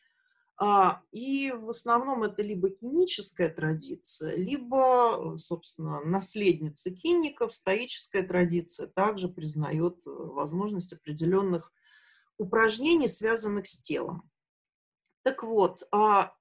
и 1.12 1.52
в 1.52 1.68
основном 1.68 2.24
это 2.24 2.42
либо 2.42 2.70
киническая 2.70 3.48
традиция, 3.48 4.34
либо, 4.34 5.36
собственно, 5.38 6.00
наследница 6.00 6.90
киников, 6.90 7.52
стоическая 7.52 8.24
традиция 8.24 8.88
также 8.88 9.28
признает 9.28 10.04
э, 10.04 10.10
возможность 10.10 10.92
определенных 10.92 11.72
упражнений, 12.38 13.06
связанных 13.06 13.68
с 13.68 13.80
телом. 13.80 14.28
Так 15.22 15.44
вот, 15.44 15.86
а, 15.92 16.34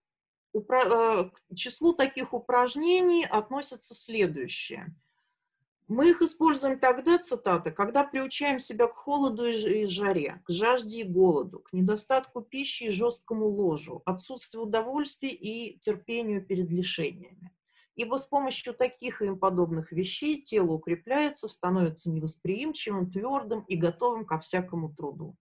э, 0.55 0.59
к 0.59 1.55
числу 1.55 1.93
таких 1.93 2.33
упражнений 2.33 3.23
относятся 3.23 3.93
следующие– 3.93 4.95
мы 5.87 6.09
их 6.09 6.21
используем 6.21 6.79
тогда, 6.79 7.17
цитата, 7.17 7.71
когда 7.71 8.03
приучаем 8.03 8.59
себя 8.59 8.87
к 8.87 8.95
холоду 8.95 9.45
и 9.45 9.85
жаре, 9.85 10.41
к 10.45 10.51
жажде 10.51 11.01
и 11.01 11.03
голоду, 11.03 11.59
к 11.59 11.71
недостатку 11.71 12.41
пищи 12.41 12.83
и 12.83 12.89
жесткому 12.89 13.47
ложу, 13.47 14.01
отсутствию 14.05 14.63
удовольствия 14.63 15.31
и 15.31 15.79
терпению 15.79 16.45
перед 16.45 16.69
лишениями. 16.69 17.53
Ибо 17.95 18.17
с 18.17 18.25
помощью 18.25 18.73
таких 18.73 19.21
и 19.21 19.27
им 19.27 19.39
подобных 19.39 19.93
вещей 19.93 20.41
тело 20.41 20.73
укрепляется, 20.73 21.47
становится 21.47 22.11
невосприимчивым, 22.11 23.09
твердым 23.09 23.61
и 23.61 23.77
готовым 23.77 24.25
ко 24.25 24.39
всякому 24.39 24.93
труду. 24.93 25.37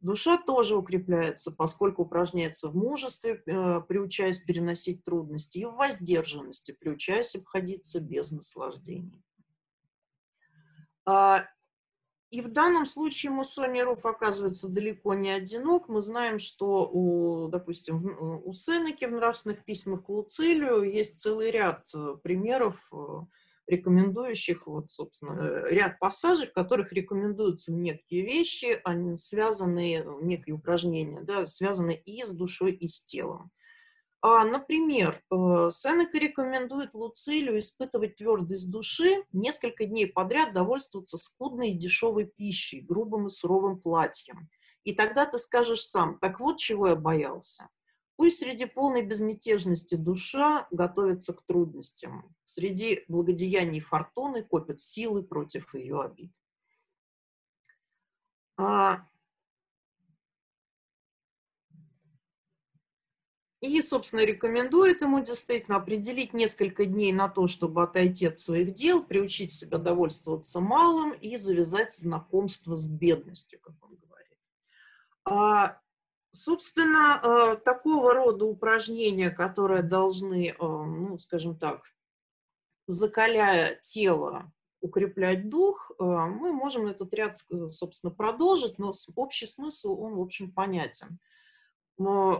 Душа 0.00 0.36
тоже 0.36 0.74
укрепляется, 0.74 1.52
поскольку 1.52 2.02
упражняется 2.02 2.70
в 2.70 2.74
мужестве, 2.74 3.42
э, 3.46 3.82
приучаясь 3.86 4.40
переносить 4.40 5.04
трудности, 5.04 5.58
и 5.58 5.64
в 5.64 5.74
воздержанности, 5.74 6.72
приучаясь 6.72 7.36
обходиться 7.36 8.00
без 8.00 8.32
наслаждений. 8.32 9.22
А, 11.04 11.46
и 12.30 12.40
в 12.40 12.48
данном 12.48 12.86
случае 12.86 13.30
Муссони 13.30 13.82
Руф 13.82 14.06
оказывается 14.06 14.68
далеко 14.68 15.12
не 15.14 15.30
одинок. 15.30 15.88
Мы 15.88 16.00
знаем, 16.00 16.38
что, 16.38 16.88
у, 16.90 17.48
допустим, 17.48 18.42
у 18.44 18.52
Сенеки 18.52 19.04
в 19.04 19.12
нравственных 19.12 19.64
письмах 19.64 20.04
к 20.04 20.08
Луцилию 20.08 20.82
есть 20.82 21.20
целый 21.20 21.50
ряд 21.50 21.84
э, 21.94 22.16
примеров, 22.22 22.88
э, 22.92 22.96
рекомендующих, 23.66 24.66
вот, 24.66 24.90
собственно, 24.90 25.38
э, 25.40 25.74
ряд 25.74 25.98
пассажей, 25.98 26.46
в 26.46 26.52
которых 26.52 26.92
рекомендуются 26.92 27.74
некие 27.74 28.22
вещи, 28.22 28.80
они 28.84 29.16
связанные, 29.16 30.06
некие 30.22 30.54
упражнения, 30.54 31.20
да, 31.20 31.46
связанные 31.46 32.00
и 32.00 32.24
с 32.24 32.30
душой, 32.30 32.72
и 32.72 32.88
с 32.88 33.04
телом. 33.04 33.50
А, 34.24 34.44
например, 34.44 35.20
э, 35.30 35.68
Сенека 35.72 36.16
рекомендует 36.16 36.94
Луцилию 36.94 37.58
испытывать 37.58 38.14
твердость 38.14 38.70
души, 38.70 39.24
несколько 39.32 39.84
дней 39.84 40.06
подряд 40.06 40.52
довольствоваться 40.52 41.18
скудной 41.18 41.70
и 41.70 41.76
дешевой 41.76 42.26
пищей, 42.26 42.82
грубым 42.82 43.26
и 43.26 43.30
суровым 43.30 43.80
платьем. 43.80 44.48
И 44.84 44.94
тогда 44.94 45.26
ты 45.26 45.38
скажешь 45.38 45.82
сам, 45.82 46.18
так 46.20 46.38
вот 46.38 46.58
чего 46.58 46.88
я 46.88 46.94
боялся. 46.94 47.68
Пусть 48.14 48.38
среди 48.38 48.66
полной 48.66 49.02
безмятежности 49.02 49.96
душа 49.96 50.68
готовится 50.70 51.32
к 51.32 51.42
трудностям. 51.42 52.32
Среди 52.44 53.04
благодеяний 53.08 53.80
фортуны 53.80 54.44
копят 54.44 54.78
силы 54.78 55.24
против 55.24 55.74
ее 55.74 56.00
обид. 56.00 56.32
И, 63.62 63.80
собственно, 63.80 64.22
рекомендует 64.22 65.02
ему 65.02 65.22
действительно 65.22 65.76
определить 65.76 66.34
несколько 66.34 66.84
дней 66.84 67.12
на 67.12 67.28
то, 67.28 67.46
чтобы 67.46 67.84
отойти 67.84 68.26
от 68.26 68.40
своих 68.40 68.74
дел, 68.74 69.04
приучить 69.04 69.52
себя 69.52 69.78
довольствоваться 69.78 70.58
малым 70.58 71.12
и 71.12 71.36
завязать 71.36 71.94
знакомство 71.94 72.74
с 72.74 72.88
бедностью, 72.88 73.60
как 73.60 73.76
он 73.80 73.96
говорит. 74.04 74.38
А, 75.24 75.78
собственно, 76.32 77.20
а, 77.22 77.54
такого 77.54 78.12
рода 78.12 78.46
упражнения, 78.46 79.30
которые 79.30 79.84
должны, 79.84 80.56
а, 80.58 80.84
ну, 80.84 81.16
скажем 81.20 81.56
так, 81.56 81.84
закаляя 82.88 83.78
тело, 83.80 84.52
укреплять 84.80 85.48
дух, 85.48 85.92
а, 86.00 86.26
мы 86.26 86.52
можем 86.52 86.88
этот 86.88 87.14
ряд, 87.14 87.38
собственно, 87.70 88.12
продолжить, 88.12 88.80
но 88.80 88.92
общий 89.14 89.46
смысл, 89.46 90.00
он, 90.00 90.16
в 90.16 90.20
общем, 90.20 90.50
понятен– 90.50 91.20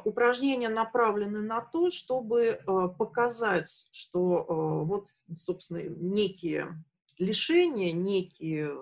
упражнения 0.04 0.68
направлены 0.68 1.40
на 1.40 1.60
то, 1.60 1.90
чтобы 1.90 2.60
показать, 2.98 3.86
что 3.90 4.84
вот, 4.84 5.06
собственно, 5.34 5.82
некие 5.82 6.82
лишения, 7.18 7.92
некие 7.92 8.74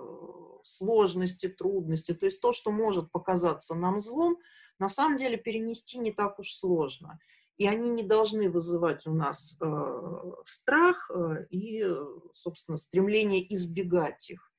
сложности, 0.63 1.49
трудности, 1.49 2.15
то 2.15 2.27
есть 2.27 2.41
то, 2.41 2.53
что 2.53 2.71
может 2.71 3.11
показаться 3.11 3.75
нам 3.75 4.01
злом, 4.01 4.39
на 4.79 4.89
самом 4.89 5.17
деле 5.17 5.37
перенести 5.37 5.99
не 5.99 6.13
так 6.13 6.39
уж 6.39 6.53
сложно. 6.53 7.21
И 7.59 7.67
они 7.67 7.91
не 7.91 8.03
должны 8.03 8.49
вызывать 8.49 9.07
у 9.07 9.13
нас 9.13 9.59
э, 9.61 10.33
страх 10.47 11.11
э, 11.15 11.45
и, 11.51 11.85
собственно, 12.33 12.79
стремление 12.79 13.55
избегать 13.55 14.31
их. 14.31 14.50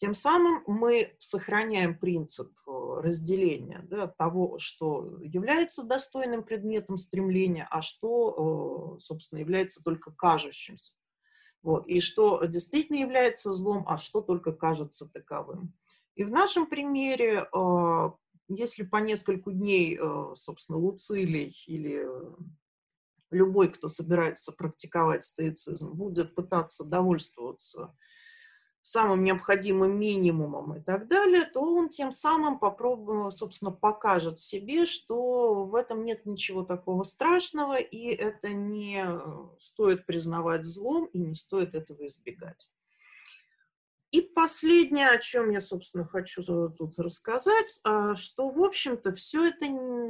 Тем 0.00 0.14
самым 0.14 0.62
мы 0.66 1.14
сохраняем 1.18 1.94
принцип 1.94 2.50
э, 2.66 3.00
разделения 3.02 3.82
да, 3.90 4.06
того, 4.06 4.58
что 4.58 5.18
является 5.20 5.82
достойным 5.82 6.42
предметом 6.42 6.96
стремления, 6.96 7.68
а 7.70 7.82
что, 7.82 8.96
э, 8.96 9.00
собственно, 9.00 9.40
является 9.40 9.84
только 9.84 10.10
кажущимся. 10.10 10.94
Вот. 11.62 11.86
И 11.86 12.00
что 12.00 12.42
действительно 12.46 12.96
является 12.96 13.52
злом, 13.52 13.84
а 13.86 13.98
что 13.98 14.22
только 14.22 14.52
кажется 14.52 15.06
таковым. 15.06 15.74
И 16.14 16.24
в 16.24 16.30
нашем 16.30 16.64
примере, 16.64 17.46
э, 17.52 18.10
если 18.48 18.84
по 18.84 18.96
нескольку 18.96 19.52
дней, 19.52 20.00
собственно, 20.34 20.78
Луцилий 20.78 21.54
или 21.66 22.08
любой, 23.30 23.68
кто 23.68 23.88
собирается 23.88 24.50
практиковать 24.50 25.24
стоицизм, 25.24 25.92
будет 25.92 26.34
пытаться 26.34 26.84
довольствоваться 26.84 27.94
самым 28.82 29.24
необходимым 29.24 29.98
минимумом 29.98 30.76
и 30.76 30.80
так 30.80 31.08
далее, 31.08 31.44
то 31.44 31.60
он 31.60 31.88
тем 31.88 32.12
самым 32.12 32.58
попробует, 32.58 33.32
собственно, 33.32 33.70
покажет 33.70 34.38
себе, 34.38 34.86
что 34.86 35.64
в 35.64 35.74
этом 35.74 36.04
нет 36.04 36.26
ничего 36.26 36.62
такого 36.62 37.02
страшного, 37.02 37.78
и 37.78 38.06
это 38.08 38.48
не 38.48 39.04
стоит 39.58 40.06
признавать 40.06 40.64
злом, 40.64 41.06
и 41.06 41.18
не 41.18 41.34
стоит 41.34 41.74
этого 41.74 42.06
избегать. 42.06 42.66
И 44.10 44.22
последнее, 44.22 45.08
о 45.08 45.18
чем 45.18 45.50
я, 45.50 45.60
собственно, 45.60 46.04
хочу 46.04 46.42
тут 46.42 46.98
рассказать, 46.98 47.78
а, 47.84 48.16
что, 48.16 48.48
в 48.48 48.60
общем-то, 48.60 49.12
все 49.12 49.50
это, 49.50 49.66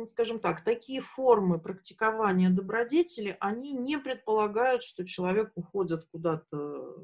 скажем 0.09 0.41
так, 0.41 0.65
такие 0.65 1.03
формы 1.03 1.61
практикования 1.61 2.49
добродетели, 2.49 3.37
они 3.41 3.73
не 3.73 3.99
предполагают, 3.99 4.83
что 4.83 5.05
человек 5.05 5.53
уходит 5.55 6.07
куда-то 6.11 6.97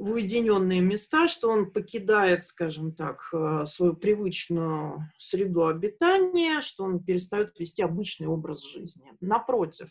в 0.00 0.12
уединенные 0.12 0.80
места, 0.80 1.28
что 1.28 1.50
он 1.50 1.70
покидает, 1.70 2.44
скажем 2.44 2.94
так, 2.94 3.28
э, 3.32 3.66
свою 3.66 3.94
привычную 3.94 5.10
среду 5.18 5.66
обитания, 5.66 6.62
что 6.62 6.84
он 6.84 7.04
перестает 7.04 7.58
вести 7.60 7.82
обычный 7.82 8.26
образ 8.26 8.64
жизни. 8.64 9.12
Напротив, 9.20 9.90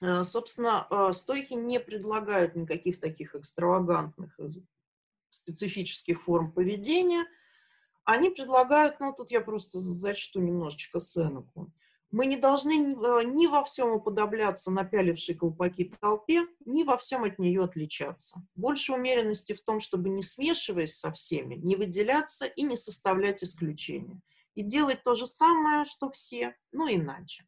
э, 0.00 0.24
собственно, 0.24 0.86
э, 0.90 1.12
стойки 1.12 1.54
не 1.54 1.78
предлагают 1.78 2.56
никаких 2.56 2.98
таких 2.98 3.36
экстравагантных 3.36 4.36
специфических 5.28 6.20
форм 6.22 6.50
поведения. 6.50 7.24
Они 8.04 8.30
предлагают, 8.30 8.98
ну, 8.98 9.14
тут 9.16 9.30
я 9.30 9.40
просто 9.40 9.78
зачту 9.78 10.40
немножечко 10.40 10.98
Сенеку. 10.98 11.72
Мы 12.12 12.26
не 12.26 12.36
должны 12.36 12.72
э, 12.72 13.22
ни 13.24 13.46
во 13.46 13.62
всем 13.62 13.92
уподобляться 13.92 14.72
напялившей 14.72 15.36
колпаки 15.36 15.92
толпе, 16.00 16.46
ни 16.64 16.82
во 16.82 16.98
всем 16.98 17.22
от 17.22 17.38
нее 17.38 17.62
отличаться. 17.62 18.42
Больше 18.56 18.94
умеренности 18.94 19.52
в 19.52 19.62
том, 19.62 19.78
чтобы 19.78 20.08
не 20.08 20.22
смешиваясь 20.22 20.98
со 20.98 21.12
всеми, 21.12 21.54
не 21.54 21.76
выделяться 21.76 22.46
и 22.46 22.62
не 22.62 22.76
составлять 22.76 23.44
исключения. 23.44 24.20
И 24.56 24.62
делать 24.62 25.04
то 25.04 25.14
же 25.14 25.28
самое, 25.28 25.84
что 25.84 26.10
все, 26.10 26.56
но 26.72 26.88
иначе. 26.88 27.44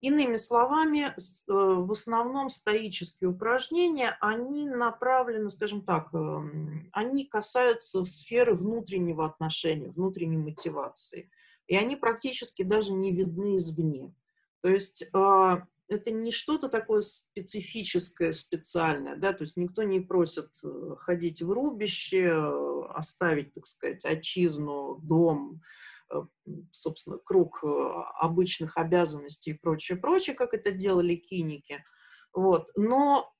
Иными 0.00 0.36
словами, 0.36 1.08
э, 1.08 1.14
в 1.48 1.90
основном 1.90 2.48
стоические 2.48 3.30
упражнения, 3.30 4.16
они 4.20 4.68
направлены, 4.68 5.50
скажем 5.50 5.82
так, 5.82 6.14
эм, 6.14 6.88
они 6.92 7.26
касаются 7.26 8.04
сферы 8.04 8.54
внутреннего 8.54 9.26
отношения, 9.26 9.90
внутренней 9.90 10.38
мотивации– 10.38 11.28
и 11.70 11.76
они 11.76 11.94
практически 11.94 12.64
даже 12.64 12.92
не 12.92 13.12
видны 13.12 13.54
извне. 13.54 14.12
То 14.60 14.68
есть 14.68 15.04
а, 15.12 15.62
это 15.86 16.10
не 16.10 16.32
что-то 16.32 16.68
такое 16.68 17.00
специфическое, 17.00 18.32
специальное, 18.32 19.14
да, 19.14 19.32
то 19.32 19.42
есть 19.42 19.56
никто 19.56 19.84
не 19.84 20.00
просит 20.00 20.48
э, 20.64 20.96
ходить 20.98 21.42
в 21.42 21.52
рубище, 21.52 22.32
оставить, 22.92 23.52
так 23.52 23.68
сказать, 23.68 24.04
отчизну, 24.04 24.98
дом, 25.00 25.62
э, 26.12 26.16
собственно, 26.72 27.18
круг 27.18 27.60
э, 27.62 27.66
обычных 28.18 28.76
обязанностей 28.76 29.52
и 29.52 29.58
прочее, 29.58 29.96
прочее, 29.96 30.34
как 30.34 30.54
это 30.54 30.72
делали 30.72 31.14
киники. 31.14 31.84
Вот. 32.32 32.68
Но 32.74 33.32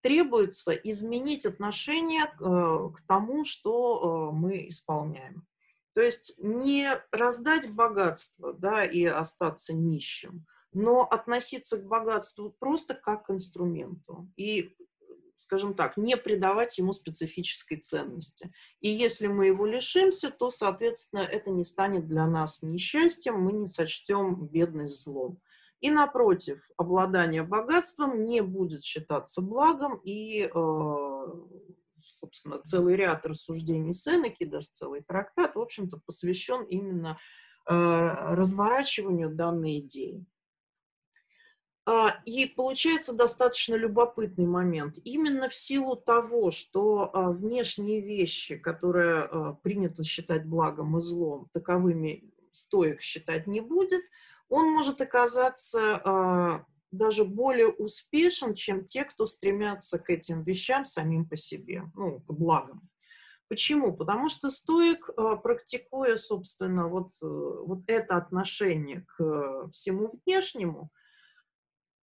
требуется 0.00 0.72
изменить 0.72 1.46
отношение 1.46 2.26
к 2.26 2.96
тому, 3.06 3.44
что 3.44 4.30
мы 4.32 4.68
исполняем. 4.68 5.46
То 5.96 6.02
есть 6.02 6.38
не 6.42 6.90
раздать 7.10 7.70
богатство 7.70 8.52
да, 8.52 8.84
и 8.84 9.02
остаться 9.06 9.74
нищим, 9.74 10.44
но 10.74 11.04
относиться 11.04 11.78
к 11.78 11.86
богатству 11.86 12.50
просто 12.50 12.92
как 12.92 13.24
к 13.24 13.30
инструменту. 13.30 14.30
И 14.36 14.76
скажем 15.38 15.72
так, 15.72 15.96
не 15.96 16.18
придавать 16.18 16.76
ему 16.76 16.92
специфической 16.92 17.76
ценности. 17.76 18.52
И 18.80 18.90
если 18.90 19.26
мы 19.26 19.46
его 19.46 19.64
лишимся, 19.64 20.30
то, 20.30 20.50
соответственно, 20.50 21.20
это 21.20 21.48
не 21.48 21.64
станет 21.64 22.06
для 22.06 22.26
нас 22.26 22.60
несчастьем, 22.62 23.40
мы 23.40 23.52
не 23.52 23.66
сочтем 23.66 24.48
бедность 24.48 25.02
злом. 25.02 25.40
И 25.80 25.90
напротив, 25.90 26.68
обладание 26.76 27.42
богатством 27.42 28.26
не 28.26 28.42
будет 28.42 28.82
считаться 28.82 29.40
благом, 29.40 29.98
и 30.04 30.42
э, 30.42 31.26
собственно, 32.06 32.60
целый 32.62 32.96
ряд 32.96 33.26
рассуждений 33.26 33.92
Сенеки, 33.92 34.44
даже 34.44 34.68
целый 34.72 35.02
трактат, 35.02 35.54
в 35.56 35.60
общем-то, 35.60 36.00
посвящен 36.04 36.64
именно 36.64 37.18
э, 37.68 37.74
разворачиванию 37.74 39.34
данной 39.34 39.80
идеи. 39.80 40.24
А, 41.88 42.16
и 42.24 42.46
получается 42.46 43.14
достаточно 43.14 43.76
любопытный 43.76 44.46
момент. 44.46 44.98
Именно 45.04 45.48
в 45.48 45.54
силу 45.54 45.94
того, 45.94 46.50
что 46.50 47.10
а, 47.12 47.30
внешние 47.30 48.00
вещи, 48.00 48.56
которые 48.56 49.22
а, 49.22 49.52
принято 49.62 50.02
считать 50.02 50.46
благом 50.46 50.96
и 50.96 51.00
злом, 51.00 51.48
таковыми 51.52 52.32
стоек 52.50 53.02
считать 53.02 53.46
не 53.46 53.60
будет, 53.60 54.02
он 54.48 54.72
может 54.72 55.00
оказаться 55.00 56.64
даже 56.96 57.24
более 57.24 57.68
успешен, 57.68 58.54
чем 58.54 58.84
те, 58.84 59.04
кто 59.04 59.26
стремятся 59.26 59.98
к 59.98 60.10
этим 60.10 60.42
вещам 60.42 60.84
самим 60.84 61.28
по 61.28 61.36
себе, 61.36 61.84
ну, 61.94 62.20
к 62.20 62.32
благам. 62.32 62.88
Почему? 63.48 63.96
Потому 63.96 64.28
что 64.28 64.50
стоик, 64.50 65.08
э, 65.08 65.36
практикуя, 65.42 66.16
собственно, 66.16 66.88
вот, 66.88 67.10
э, 67.22 67.26
вот 67.26 67.82
это 67.86 68.16
отношение 68.16 69.06
к 69.16 69.70
всему 69.72 70.10
внешнему, 70.24 70.90
э, 70.90 71.05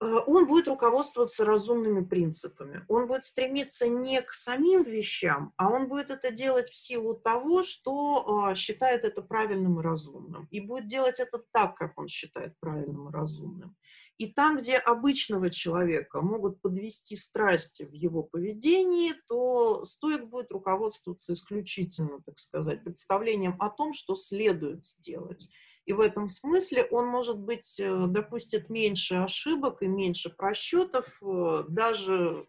он 0.04 0.48
будет 0.48 0.68
руководствоваться 0.68 1.46
разумными 1.46 2.04
принципами. 2.04 2.86
Он 2.88 3.08
будет 3.08 3.26
стремиться 3.26 3.88
не 3.88 4.22
к 4.22 4.34
самим 4.34 4.84
вещам, 4.84 5.54
а 5.58 5.70
он 5.70 5.88
будет 5.88 6.10
это 6.10 6.32
делать 6.32 6.70
в 6.70 6.76
силу 6.76 7.16
того, 7.16 7.64
что 7.64 8.54
считает 8.56 9.04
это 9.04 9.22
правильным 9.22 9.80
и 9.80 9.84
разумным. 9.84 10.48
И 10.52 10.60
будет 10.60 10.88
делать 10.88 11.20
это 11.20 11.42
так, 11.52 11.76
как 11.76 11.98
он 11.98 12.08
считает 12.08 12.60
правильным 12.60 13.10
и 13.10 13.12
разумным. 13.12 13.76
И 14.20 14.28
там, 14.28 14.58
где 14.58 14.78
обычного 14.78 15.50
человека 15.50 16.22
могут 16.22 16.62
подвести 16.62 17.16
страсти 17.16 17.84
в 17.84 17.94
его 17.94 18.22
поведении, 18.22 19.14
то 19.28 19.84
стоит 19.86 20.30
будет 20.30 20.52
руководствоваться 20.52 21.34
исключительно, 21.34 22.22
так 22.24 22.38
сказать, 22.38 22.84
представлением 22.84 23.56
о 23.60 23.70
том, 23.70 23.92
что 23.94 24.14
следует 24.16 24.86
сделать. 24.86 25.50
И 25.86 25.94
в 25.94 26.00
этом 26.00 26.30
смысле 26.30 26.86
он, 26.86 27.08
может 27.08 27.40
быть, 27.40 27.80
э, 27.80 28.06
допустит 28.08 28.70
меньше 28.70 29.16
ошибок 29.16 29.82
и 29.82 29.88
меньше 29.88 30.30
просчетов, 30.30 31.22
э, 31.22 31.64
даже, 31.68 32.48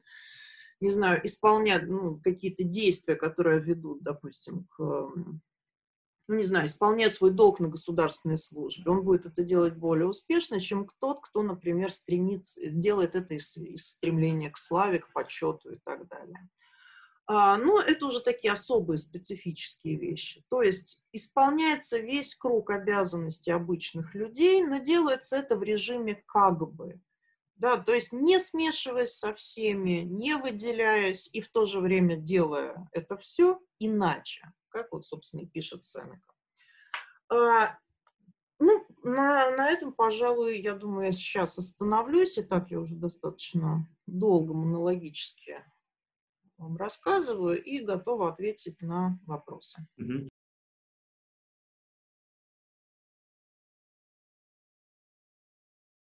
не 0.80 0.91
знаю, 0.91 1.20
исполняя 1.24 1.85
ну, 1.85 2.20
какие-то 2.22 2.62
действия, 2.62 3.16
которые 3.16 3.61
ведут, 3.61 4.03
допустим, 4.03 4.66
к 4.76 5.11
ну, 6.26 6.37
не 6.37 6.43
знаю, 6.43 6.66
исполняя 6.66 7.11
свой 7.11 7.32
долг 7.32 7.61
на 7.61 7.68
государственной 7.68 8.39
службе, 8.39 8.91
он 8.91 9.03
будет 9.03 9.26
это 9.26 9.43
делать 9.43 9.74
более 9.74 10.07
успешно, 10.07 10.59
чем 10.59 10.89
тот, 10.99 11.20
кто, 11.20 11.43
например, 11.43 11.93
стремится, 11.93 12.61
делает 12.66 13.14
это 13.14 13.35
из, 13.35 13.57
из 13.59 13.87
стремления 13.91 14.51
к 14.51 14.57
славе, 14.57 15.01
к 15.01 15.12
почету 15.12 15.72
и 15.72 15.78
так 15.85 16.09
далее. 16.09 16.49
А, 17.27 17.57
но 17.57 17.81
это 17.81 18.07
уже 18.07 18.20
такие 18.20 18.53
особые 18.53 18.99
специфические 18.99 19.97
вещи. 19.97 20.45
То 20.51 20.62
есть 20.62 21.07
исполняется 21.12 21.99
весь 21.99 22.35
круг 22.35 22.70
обязанностей 22.70 23.53
обычных 23.53 24.14
людей, 24.14 24.62
но 24.62 24.79
делается 24.79 25.37
это 25.37 25.57
в 25.57 25.62
режиме 25.62 26.22
как 26.27 26.59
бы. 26.72 27.01
Да, 27.57 27.79
то 27.79 27.95
есть 27.95 28.12
не 28.12 28.39
смешиваясь 28.41 29.14
со 29.14 29.33
всеми, 29.33 30.01
не 30.01 30.37
выделяясь 30.37 31.31
и 31.33 31.41
в 31.41 31.49
то 31.49 31.66
же 31.66 31.81
время 31.81 32.16
делая 32.16 32.89
это 32.93 33.16
все 33.16 33.61
иначе 33.79 34.53
как 34.75 34.91
вот, 34.91 35.07
собственно, 35.07 35.43
и 35.43 35.47
пишет 35.47 35.85
Сенека. 35.85 36.35
А, 37.33 37.79
ну, 38.59 38.85
на, 39.05 39.51
на 39.53 39.70
этом, 39.70 39.93
пожалуй, 39.93 40.61
я 40.61 40.75
думаю, 40.75 41.07
я 41.07 41.12
сейчас 41.12 41.59
остановлюсь. 41.59 42.37
И 42.39 42.43
так 42.43 42.70
я 42.70 42.81
уже 42.81 42.97
достаточно 42.97 43.89
долго 44.07 44.53
монологически 44.53 45.64
вам 46.65 46.77
рассказываю 46.77 47.62
и 47.62 47.81
готова 47.81 48.33
ответить 48.33 48.81
на 48.83 49.19
вопросы. 49.27 49.87
Мгм. 49.97 50.29